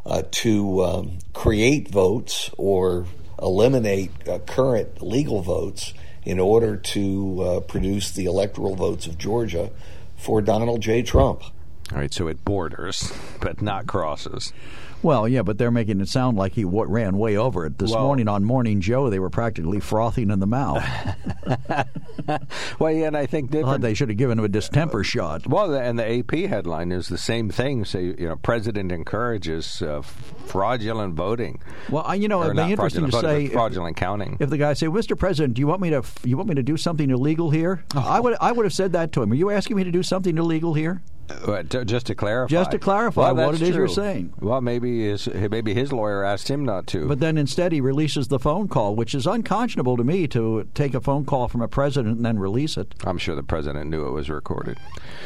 [0.04, 3.06] uh, to um, create votes or
[3.40, 5.92] eliminate uh, current legal votes
[6.24, 9.70] in order to uh, produce the electoral votes of Georgia
[10.16, 11.02] for Donald J.
[11.02, 11.42] Trump.
[11.92, 14.52] All right, so it borders, but not crosses.
[15.02, 17.78] Well, yeah, but they're making it sound like he w- ran way over it.
[17.78, 20.84] This Well- morning on Morning Joe, they were practically frothing in the mouth.
[22.78, 25.46] well, yeah, and I think Thought they should have given him a distemper shot.
[25.46, 27.84] Well, and the AP headline is the same thing.
[27.84, 30.02] Say, you know, president encourages uh,
[30.46, 31.60] fraudulent voting.
[31.90, 34.36] Well, I, you know, it'd be interesting to voting, say fraudulent counting.
[34.40, 35.18] If the guy say, "Mr.
[35.18, 38.00] President, do you want me to you want me to do something illegal here?" Oh.
[38.00, 39.32] I would I would have said that to him.
[39.32, 41.02] Are you asking me to do something illegal here?
[41.28, 42.50] Uh, just to clarify.
[42.50, 44.32] Just to clarify Well, what it is you're saying.
[44.40, 47.06] Well, maybe his maybe his lawyer asked him not to.
[47.06, 50.94] But then instead he releases the phone call, which is unconscionable to me to take
[50.94, 52.94] a phone call from a president and then release it.
[53.04, 54.78] I'm sure the president knew it was recorded.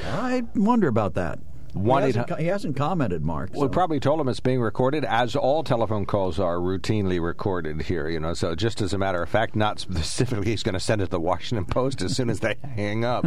[0.06, 1.38] I wonder about that.
[1.74, 3.50] One he, hasn't, he hasn't commented, Mark.
[3.54, 8.08] We probably told him it's being recorded, as all telephone calls are routinely recorded here.
[8.08, 11.00] You know, so just as a matter of fact, not specifically, he's going to send
[11.00, 13.26] it to the Washington Post as soon as they hang up.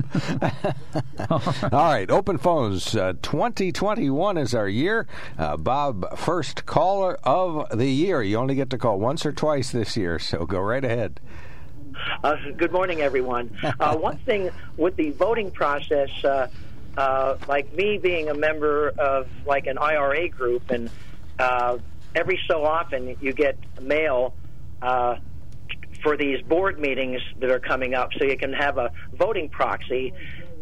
[1.29, 1.39] all
[1.71, 2.95] right, open phones.
[2.95, 5.07] Uh, 2021 is our year.
[5.37, 8.21] Uh, Bob, first caller of the year.
[8.21, 11.19] You only get to call once or twice this year, so go right ahead.
[12.23, 13.55] Uh, good morning, everyone.
[13.79, 16.09] Uh, one thing with the voting process,
[16.97, 20.89] uh, like me being a member of like an IRA group, and
[21.39, 21.77] uh,
[22.15, 24.33] every so often you get mail
[24.81, 25.15] uh,
[26.01, 30.13] for these board meetings that are coming up, so you can have a voting proxy,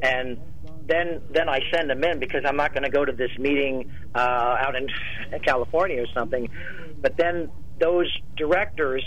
[0.02, 0.40] and
[0.86, 3.92] then then I send them in because I'm not going to go to this meeting
[4.16, 4.88] uh, out in
[5.44, 6.50] California or something.
[7.02, 9.04] But then those directors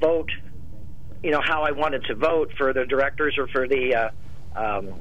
[0.00, 0.30] vote
[1.22, 4.10] you know how I wanted to vote for the directors or for the uh,
[4.54, 4.94] um,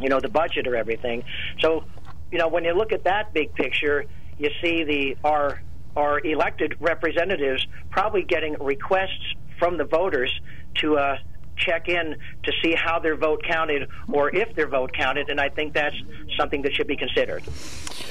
[0.00, 1.24] you know the budget or everything.
[1.60, 1.84] So
[2.30, 4.04] you know when you look at that big picture,
[4.38, 5.60] you see the our
[5.96, 10.32] our elected representatives probably getting requests from the voters
[10.76, 11.16] to uh,
[11.56, 12.16] check in
[12.50, 15.96] to see how their vote counted or if their vote counted, and I think that's
[16.38, 17.42] something that should be considered.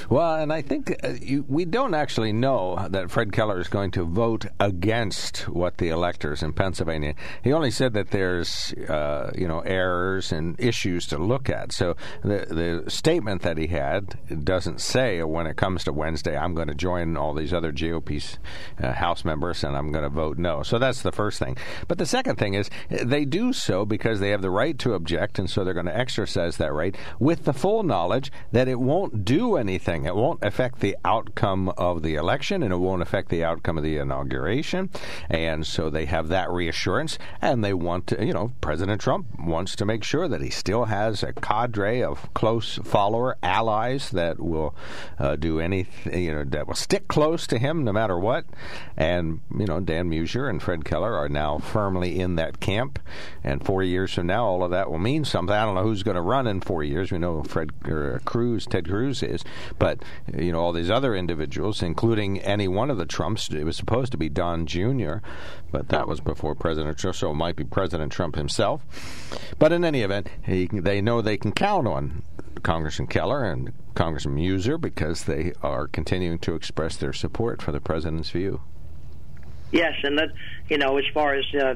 [0.10, 3.92] Well, and I think uh, you, we don't actually know that Fred Keller is going
[3.92, 7.16] to vote against what the electors in Pennsylvania.
[7.44, 11.72] He only said that there's, uh, you know, errors and issues to look at.
[11.72, 16.56] So the the statement that he had doesn't say when it comes to Wednesday, I'm
[16.56, 18.38] going to join all these other GOP
[18.82, 20.64] uh, House members and I'm going to vote no.
[20.64, 21.58] So that's the first thing.
[21.88, 25.40] But the second thing is they do so because they have the right to object,
[25.40, 29.26] and so they're going to exercise that right with the full knowledge that it won't
[29.26, 30.06] do anything.
[30.06, 33.84] It won't affect the outcome of the election, and it won't affect the outcome of
[33.84, 34.90] the inauguration.
[35.30, 39.76] And so they have that reassurance, and they want to, you know, President Trump wants
[39.78, 44.76] to make sure that he still has a cadre of close follower allies that will
[45.18, 48.46] uh, do anything, you know, that will stick close to him no matter what.
[48.98, 53.00] And, you know, Dan Meuser and Fred Keller are now firmly in that camp.
[53.44, 55.56] And four years from now, all of that will mean something.
[55.56, 57.12] I don't know who's going to run in four years.
[57.12, 59.44] We know Fred or Cruz, Ted Cruz is,
[59.78, 60.04] but
[60.36, 63.50] you know all these other individuals, including any one of the Trumps.
[63.50, 65.18] It was supposed to be Don Jr.,
[65.72, 68.82] but that was before President Trump, so it might be President Trump himself.
[69.58, 72.24] But in any event, he, they know they can count on
[72.64, 77.80] Congressman Keller and Congressman Meuser because they are continuing to express their support for the
[77.80, 78.62] president's view.
[79.72, 80.30] Yes, and that
[80.68, 81.76] you know, as far as uh,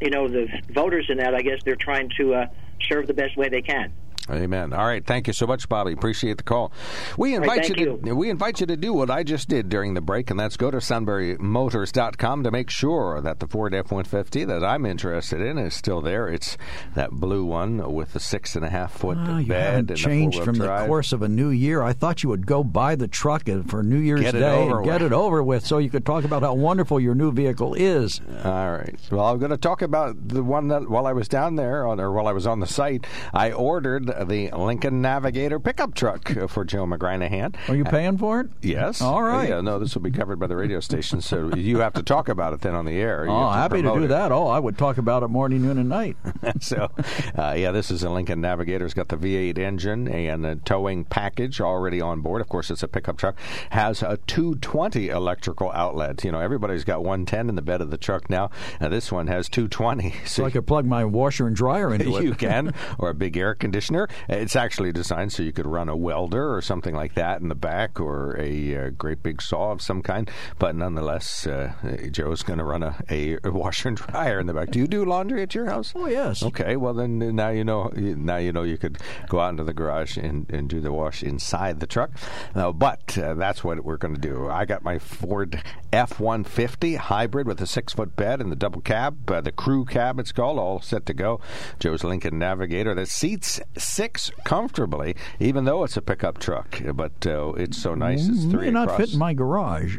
[0.00, 2.46] you know, the voters in that, I guess they're trying to uh,
[2.90, 3.92] serve the best way they can.
[4.30, 4.72] Amen.
[4.72, 5.92] All right, thank you so much, Bobby.
[5.92, 6.72] Appreciate the call.
[7.16, 9.68] We invite right, you thank to we invite you to do what I just did
[9.68, 14.46] during the break, and that's go to sunburymotors.com to make sure that the Ford F-150
[14.46, 16.28] that I'm interested in is still there.
[16.28, 16.56] It's
[16.94, 19.98] that blue one with the six and a half foot Ah, you bed haven't and
[19.98, 21.82] changed the from four-wheel the course of a new year.
[21.82, 24.84] I thought you would go buy the truck for New Year's Get Day over and
[24.84, 28.20] get it over with, so you could talk about how wonderful your new vehicle is.
[28.44, 28.98] All right.
[29.10, 32.00] Well, I'm going to talk about the one that while I was down there, on,
[32.00, 36.64] or while I was on the site, I ordered the Lincoln Navigator pickup truck for
[36.64, 37.54] Joe McGranahan.
[37.68, 38.48] Are you paying for it?
[38.62, 39.00] Yes.
[39.00, 39.48] All right.
[39.48, 42.28] Yeah, no, this will be covered by the radio station, so you have to talk
[42.28, 43.24] about it then on the air.
[43.24, 44.08] You Oh, have happy to do it.
[44.08, 44.32] that.
[44.32, 46.16] Oh, I would talk about it morning, noon, and night.
[46.60, 46.90] so,
[47.36, 48.84] uh, yeah, this is a Lincoln Navigator.
[48.84, 52.40] It's got the V8 engine and a towing package already on board.
[52.40, 53.36] Of course, it's a pickup truck.
[53.70, 56.24] Has a 220 electrical outlet.
[56.24, 58.50] You know, everybody's got 110 in the bed of the truck now.
[58.80, 60.14] Now this one has 220.
[60.30, 62.24] So I could plug my washer and dryer into it.
[62.24, 64.08] you can, or a big air conditioner.
[64.28, 67.54] It's actually designed so you could run a welder or something like that in the
[67.54, 70.30] back, or a, uh, great big saw of some kind.
[70.58, 71.72] But nonetheless, uh,
[72.10, 74.70] Joe's going to run a, a, washer and dryer in the back.
[74.70, 75.92] Do you do laundry at your house?
[75.94, 76.42] Oh yes.
[76.42, 76.76] Okay.
[76.76, 77.90] Well, then now you know.
[77.94, 78.98] Now you know you could
[79.28, 82.10] go out into the garage and, and do the wash inside the truck.
[82.54, 84.48] Uh, but uh, that's what we're going to do.
[84.48, 88.56] I got my Ford F one fifty hybrid with a six foot bed and the
[88.56, 91.40] double cab, uh, the crew cab it's called, all set to go.
[91.78, 96.80] Joe's Lincoln Navigator that seats six comfortably, even though it's a pickup truck.
[96.94, 98.26] But uh, it's so nice.
[98.28, 99.98] It's three May not fit in my garage.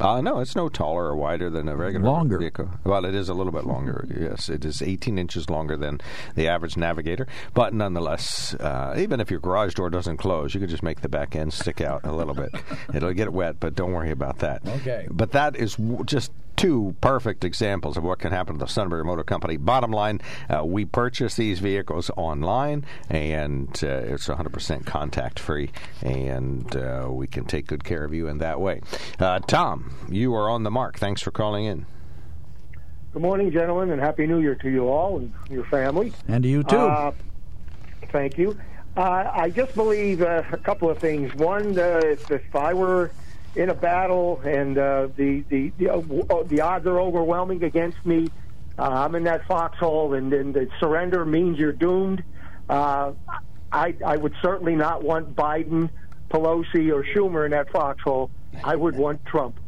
[0.00, 2.38] Uh, no, it's no taller or wider than a regular Longer.
[2.38, 2.68] vehicle.
[2.82, 4.04] Well, it is a little bit longer.
[4.18, 6.00] Yes, it is 18 inches longer than
[6.34, 7.28] the average Navigator.
[7.54, 11.08] But nonetheless, uh, even if your garage door doesn't close, you could just make the
[11.08, 12.50] back end stick out a little bit.
[12.94, 14.66] It'll get wet, but don't worry about that.
[14.66, 15.06] Okay.
[15.12, 19.04] But that is w- just two perfect examples of what can happen to the Sunbury
[19.04, 19.56] Motor Company.
[19.56, 25.70] Bottom line, uh, we purchase these vehicles online, and uh, it's 100% contact free,
[26.02, 28.80] and uh, we can take good care of you in that way.
[29.18, 30.98] Uh, Tom, you are on the mark.
[30.98, 31.86] Thanks for calling in.
[33.12, 36.12] Good morning, gentlemen, and Happy New Year to you all and your family.
[36.26, 36.76] And to you too.
[36.76, 37.12] Uh,
[38.10, 38.58] thank you.
[38.96, 41.34] Uh, I just believe uh, a couple of things.
[41.34, 43.10] One, uh, if, if I were
[43.56, 48.04] in a battle and uh, the the the, uh, uh, the odds are overwhelming against
[48.04, 48.28] me,
[48.78, 52.24] uh, I'm in that foxhole, and, and the surrender means you're doomed.
[52.68, 53.12] Uh,
[53.72, 55.90] I I would certainly not want Biden,
[56.30, 58.30] Pelosi, or Schumer in that foxhole.
[58.62, 59.58] I would want Trump.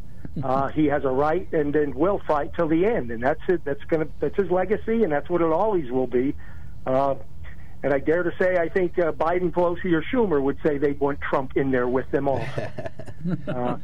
[0.42, 3.64] Uh, he has a right and, and will fight till the end, and that's it.
[3.64, 6.34] That's gonna that's his legacy, and that's what it always will be.
[6.84, 7.14] Uh,
[7.86, 10.98] and I dare to say, I think uh, Biden, Pelosi, or Schumer would say they'd
[10.98, 12.44] want Trump in there with them all.
[13.48, 13.76] Uh,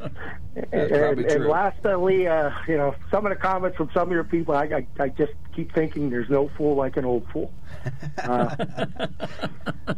[0.71, 4.55] and, and lastly, uh, you know, some of the comments from some of your people,
[4.55, 7.51] I, I, I just keep thinking there's no fool like an old fool.
[8.23, 8.55] Uh,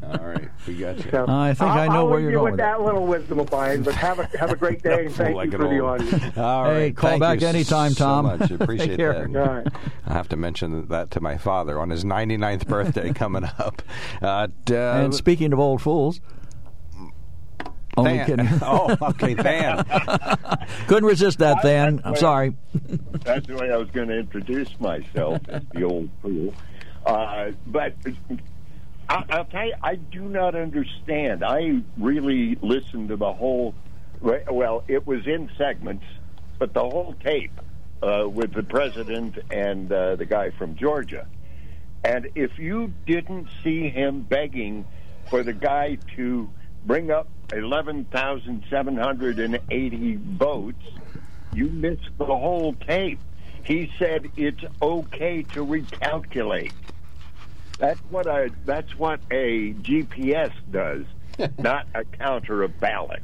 [0.01, 1.11] All right, we got you.
[1.11, 3.05] so I think I'll, I know I'll where you're you going with with that little
[3.05, 3.83] wisdom of mine.
[3.83, 6.01] But have a have a great day, and thank Like you an for the old-
[6.01, 6.37] audience.
[6.37, 8.25] All Hey, right, call thank back you anytime, so Tom.
[8.25, 8.49] much.
[8.49, 9.17] Appreciate that.
[9.35, 9.67] All right.
[10.07, 13.83] I have to mention that to my father on his 99th birthday coming up.
[14.21, 16.19] Uh, uh, and speaking of old fools,
[17.97, 18.25] only Than.
[18.25, 18.49] kidding.
[18.61, 19.83] oh, okay, Than.
[20.87, 22.01] Couldn't resist that, Than.
[22.03, 22.55] I'm Well, sorry.
[23.23, 26.53] That's the way I was going to introduce myself as the old fool.
[27.05, 27.93] Uh, but
[29.09, 31.43] I, I'll tell you, I do not understand.
[31.43, 33.75] I really listened to the whole.
[34.21, 36.05] Well, it was in segments,
[36.57, 37.51] but the whole tape
[38.01, 41.27] uh, with the president and uh, the guy from Georgia.
[42.05, 44.85] And if you didn't see him begging
[45.27, 46.47] for the guy to
[46.85, 50.85] bring up 11,780 votes,
[51.51, 53.19] you missed the whole tape.
[53.63, 56.73] He said it's okay to recalculate.
[57.79, 61.05] That's what a that's what a GPS does,
[61.57, 63.23] not a counter of ballots.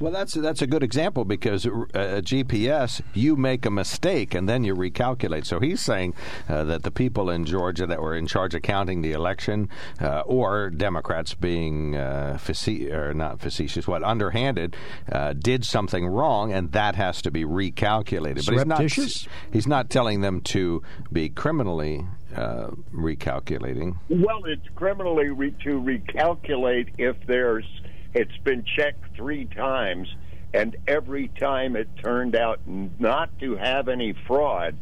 [0.00, 4.64] Well, that's that's a good example because uh, GPS, you make a mistake and then
[4.64, 5.46] you recalculate.
[5.46, 6.14] So he's saying
[6.48, 9.68] uh, that the people in Georgia that were in charge of counting the election,
[10.00, 14.76] uh, or Democrats being uh, face- or not facetious, what underhanded,
[15.12, 18.46] uh, did something wrong, and that has to be recalculated.
[18.46, 20.82] But he's not he's not telling them to
[21.12, 23.96] be criminally uh, recalculating.
[24.08, 27.64] Well, it's criminally re- to recalculate if there's
[28.14, 30.08] it's been checked three times,
[30.52, 34.76] and every time it turned out not to have any fraud.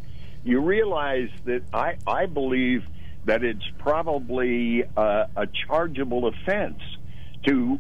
[0.45, 2.85] You realize that I I believe
[3.25, 6.81] that it's probably a chargeable offense
[7.45, 7.79] to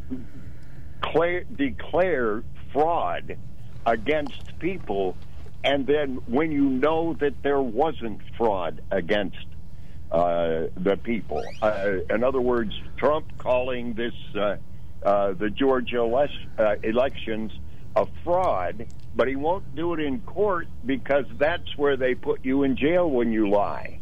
[1.02, 2.42] declare, declare
[2.72, 3.36] fraud
[3.84, 5.16] against people,
[5.64, 9.44] and then when you know that there wasn't fraud against
[10.12, 11.42] uh, the people.
[11.60, 14.56] Uh, in other words, Trump calling this uh,
[15.04, 16.28] uh, the Georgia les-
[16.58, 17.52] uh, elections
[17.96, 22.62] a fraud, but he won't do it in court because that's where they put you
[22.62, 23.98] in jail when you lie.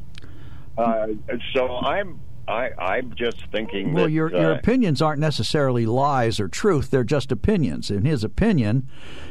[0.77, 1.09] Uh,
[1.55, 2.21] so I'm
[2.51, 6.91] I, I'm just thinking Well, that your your uh, opinions aren't necessarily lies or truth;
[6.91, 7.91] they're just opinions.
[7.91, 8.89] In his opinion,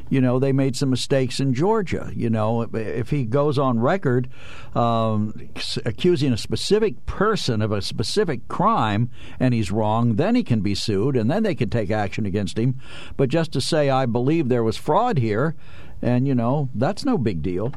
[0.10, 2.12] you know, they made some mistakes in Georgia.
[2.16, 4.30] You know, if he goes on record
[4.74, 5.34] um,
[5.86, 9.10] accusing a specific person of a specific crime
[9.40, 12.58] and he's wrong, then he can be sued, and then they can take action against
[12.58, 12.80] him.
[13.18, 15.56] But just to say, "I believe there was fraud here,"
[16.02, 17.74] and you know, that's no big deal.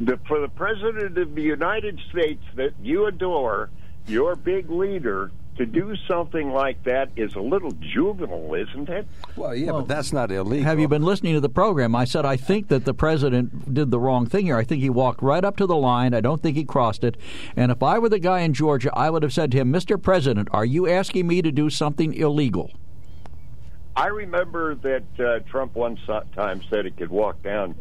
[0.00, 3.68] the, for the president of the United States that you adore,
[4.10, 9.06] your big leader, to do something like that is a little juvenile, isn't it?
[9.36, 10.64] Well, yeah, but that's not illegal.
[10.64, 11.94] Have you been listening to the program?
[11.94, 14.56] I said I think that the president did the wrong thing here.
[14.56, 16.14] I think he walked right up to the line.
[16.14, 17.18] I don't think he crossed it.
[17.56, 20.00] And if I were the guy in Georgia, I would have said to him, "Mr.
[20.02, 22.70] President, are you asking me to do something illegal?"
[23.94, 27.74] I remember that uh, Trump one so- time said he could walk down,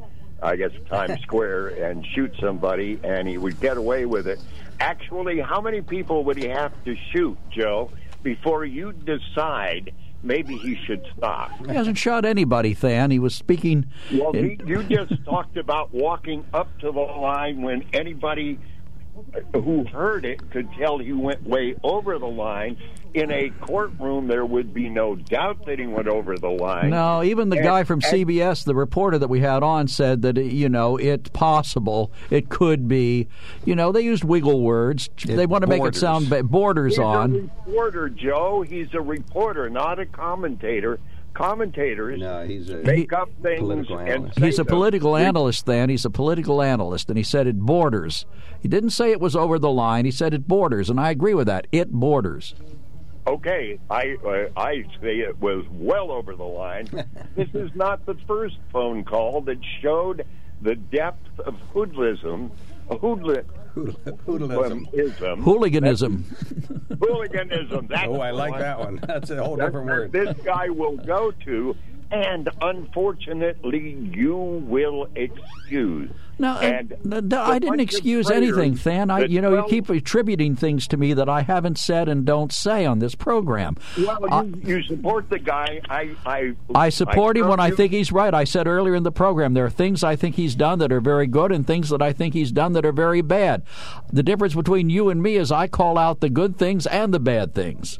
[0.44, 4.40] I guess, Times Square and shoot somebody, and he would get away with it.
[4.80, 7.92] Actually, how many people would he have to shoot, Joe,
[8.24, 11.52] before you decide maybe he should stop?
[11.68, 13.12] He hasn't shot anybody, Than.
[13.12, 13.88] He was speaking.
[14.14, 18.60] Well, in- he, you just talked about walking up to the line when anybody
[19.54, 22.78] who heard it could tell he went way over the line.
[23.16, 26.92] In a courtroom, there would be no doubt that he went over the line.
[26.92, 30.22] No, even the And- guy from and- CBS, the reporter that we had on, said
[30.22, 33.28] that you know it's possible, it could be.
[33.66, 35.10] You know, they used wiggle words.
[35.26, 37.32] they want to make it sound ba- borders He's on.
[37.34, 37.38] a
[37.68, 38.62] reporter, Joe.
[38.62, 41.00] He's a reporter, not a commentator.
[41.40, 44.38] Commentators no, he's a make up things political and analyst.
[44.38, 44.68] say He's a them.
[44.76, 45.88] political analyst, then.
[45.88, 48.26] He's a political analyst, and he said it borders.
[48.62, 50.04] He didn't say it was over the line.
[50.04, 51.68] He said it borders, and I agree with that.
[51.72, 52.56] It borders.
[53.26, 56.90] Okay, I uh, I say it was well over the line.
[57.38, 60.26] this is not the first phone call that showed
[60.62, 62.52] the depth of hoodlism,
[62.90, 63.46] hoodli,
[63.88, 66.24] hoodlism, Hooliganism.
[67.02, 67.88] hooliganism.
[67.88, 69.00] That's Oh, I the like that one.
[69.06, 70.12] That's a whole That's different word.
[70.12, 71.76] This guy will go to,
[72.12, 76.12] and unfortunately, you will excuse.
[76.42, 79.12] No, and uh, I didn't excuse anything, Than.
[79.12, 82.54] I, you know, you keep attributing things to me that I haven't said and don't
[82.54, 83.76] say on this program.
[83.98, 85.82] Well, I- you, you support the guy.
[85.90, 88.34] I I I support him when I think he's right.
[88.34, 91.02] I said earlier in the program there are things I think he's done that are
[91.02, 93.64] very good and things that I think he's done that are very bad.
[94.14, 97.20] The difference between you and me is I call out the good things and the
[97.20, 98.00] bad things.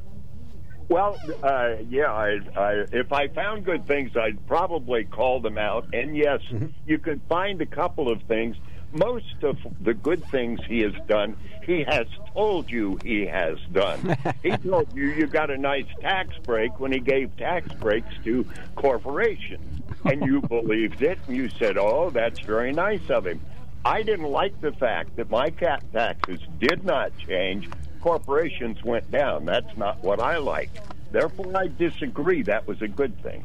[0.90, 2.12] Well, uh, yeah.
[2.12, 5.88] I, I, if I found good things, I'd probably call them out.
[5.94, 6.68] And yes, Mm-hmm.
[6.86, 8.58] you can find a couple of things.
[8.92, 14.18] Most of the good things he has done, he has told you he has done.
[14.44, 18.48] he told you you got a nice tax break when he gave tax breaks to
[18.76, 21.20] corporations, and you believed it.
[21.28, 23.40] And you said, "Oh, that's very nice of him."
[23.86, 27.70] I didn't like the fact that my cat taxes did not change.
[28.02, 29.46] Corporations went down.
[29.46, 30.70] That's not what I like.
[31.12, 32.44] Therefore, I disagree.
[32.44, 33.44] That was a good thing.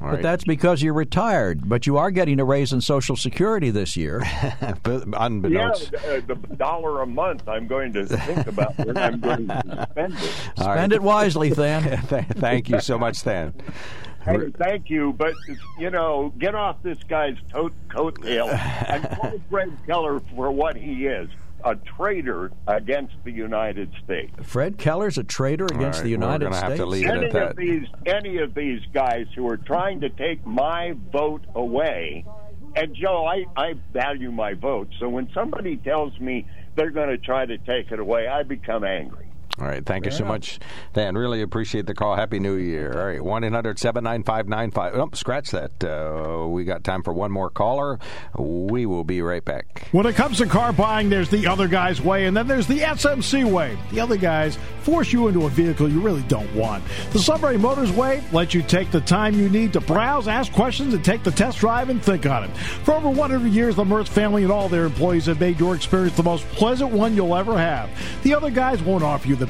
[0.00, 1.68] But that's because you're retired.
[1.68, 4.22] But you are getting a raise in Social Security this year.
[4.60, 4.74] Yeah,
[5.14, 5.94] Unbeknownst.
[5.94, 7.48] uh, the dollar a month.
[7.48, 10.32] I'm going to think about when I'm going to spend it.
[10.58, 10.76] All right.
[10.78, 11.98] Spend it wisely, Than.
[12.02, 13.54] Thank you so much, Than.
[14.24, 15.32] Hey, thank you, but
[15.78, 18.50] you know, get off this guy's tote coattail
[18.86, 21.06] and call Fred Keller for what he
[21.64, 24.32] is—a traitor against the United States.
[24.42, 26.80] Fred Keller's a traitor against right, the we're United have States.
[26.80, 27.50] to leave it any at that.
[27.50, 32.24] of these any of these guys who are trying to take my vote away
[32.76, 36.46] and joe i i value my vote so when somebody tells me
[36.76, 39.29] they're going to try to take it away i become angry
[39.60, 39.84] All right.
[39.84, 40.58] Thank you so much,
[40.94, 41.16] Dan.
[41.16, 42.16] Really appreciate the call.
[42.16, 42.92] Happy New Year.
[42.98, 43.22] All right.
[43.22, 44.94] 1 800 795 95.
[44.94, 45.84] Oh, scratch that.
[45.84, 47.98] Uh, we got time for one more caller.
[48.38, 49.88] We will be right back.
[49.92, 52.78] When it comes to car buying, there's the other guy's way, and then there's the
[52.80, 53.76] SMC way.
[53.90, 56.82] The other guys force you into a vehicle you really don't want.
[57.12, 60.94] The Sunbury Motors way lets you take the time you need to browse, ask questions,
[60.94, 62.56] and take the test drive and think on it.
[62.56, 66.16] For over 100 years, the Mertz family and all their employees have made your experience
[66.16, 67.90] the most pleasant one you'll ever have.
[68.22, 69.49] The other guys won't offer you the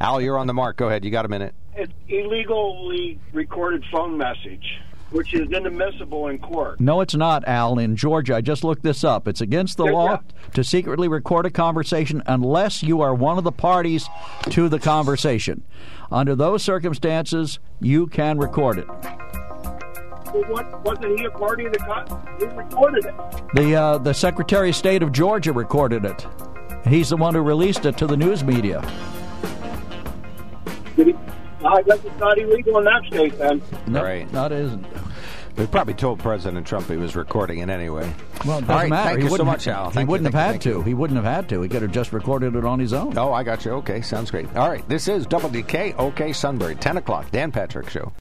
[0.00, 0.76] Al, you're on the mark.
[0.76, 1.04] Go ahead.
[1.04, 1.54] You got a minute.
[1.74, 4.80] It's illegally recorded phone message,
[5.10, 6.80] which is inadmissible in court.
[6.80, 7.78] No, it's not, Al.
[7.78, 9.26] In Georgia, I just looked this up.
[9.28, 10.50] It's against the Yeah, law yeah.
[10.54, 14.08] to secretly record a conversation unless you are one of the parties
[14.50, 15.62] to the conversation.
[16.10, 18.88] Under those circumstances, you can record it.
[18.88, 23.14] Well, what, wasn't he a party of the con- He recorded it.
[23.54, 26.26] The uh, the Secretary of State of Georgia recorded it.
[26.86, 28.80] He's the one who released it to the news media.
[30.98, 31.14] Did he?
[31.64, 33.62] I guess it's not illegal in that state then.
[33.86, 34.84] No, that isn't.
[35.54, 38.12] They probably told President Trump he was recording it anyway.
[38.46, 39.08] Well, it doesn't All right, matter.
[39.08, 39.86] Thank he you so wouldn't- much, Al.
[39.90, 40.82] He Thank you, wouldn't you, have had thank to.
[40.82, 41.62] He wouldn't have had to.
[41.62, 43.16] He could have just recorded it on his own.
[43.18, 43.72] Oh, I got you.
[43.72, 44.54] Okay, sounds great.
[44.56, 48.12] All right, this is Double DK, OK Sunbury, 10 o'clock, Dan Patrick Show.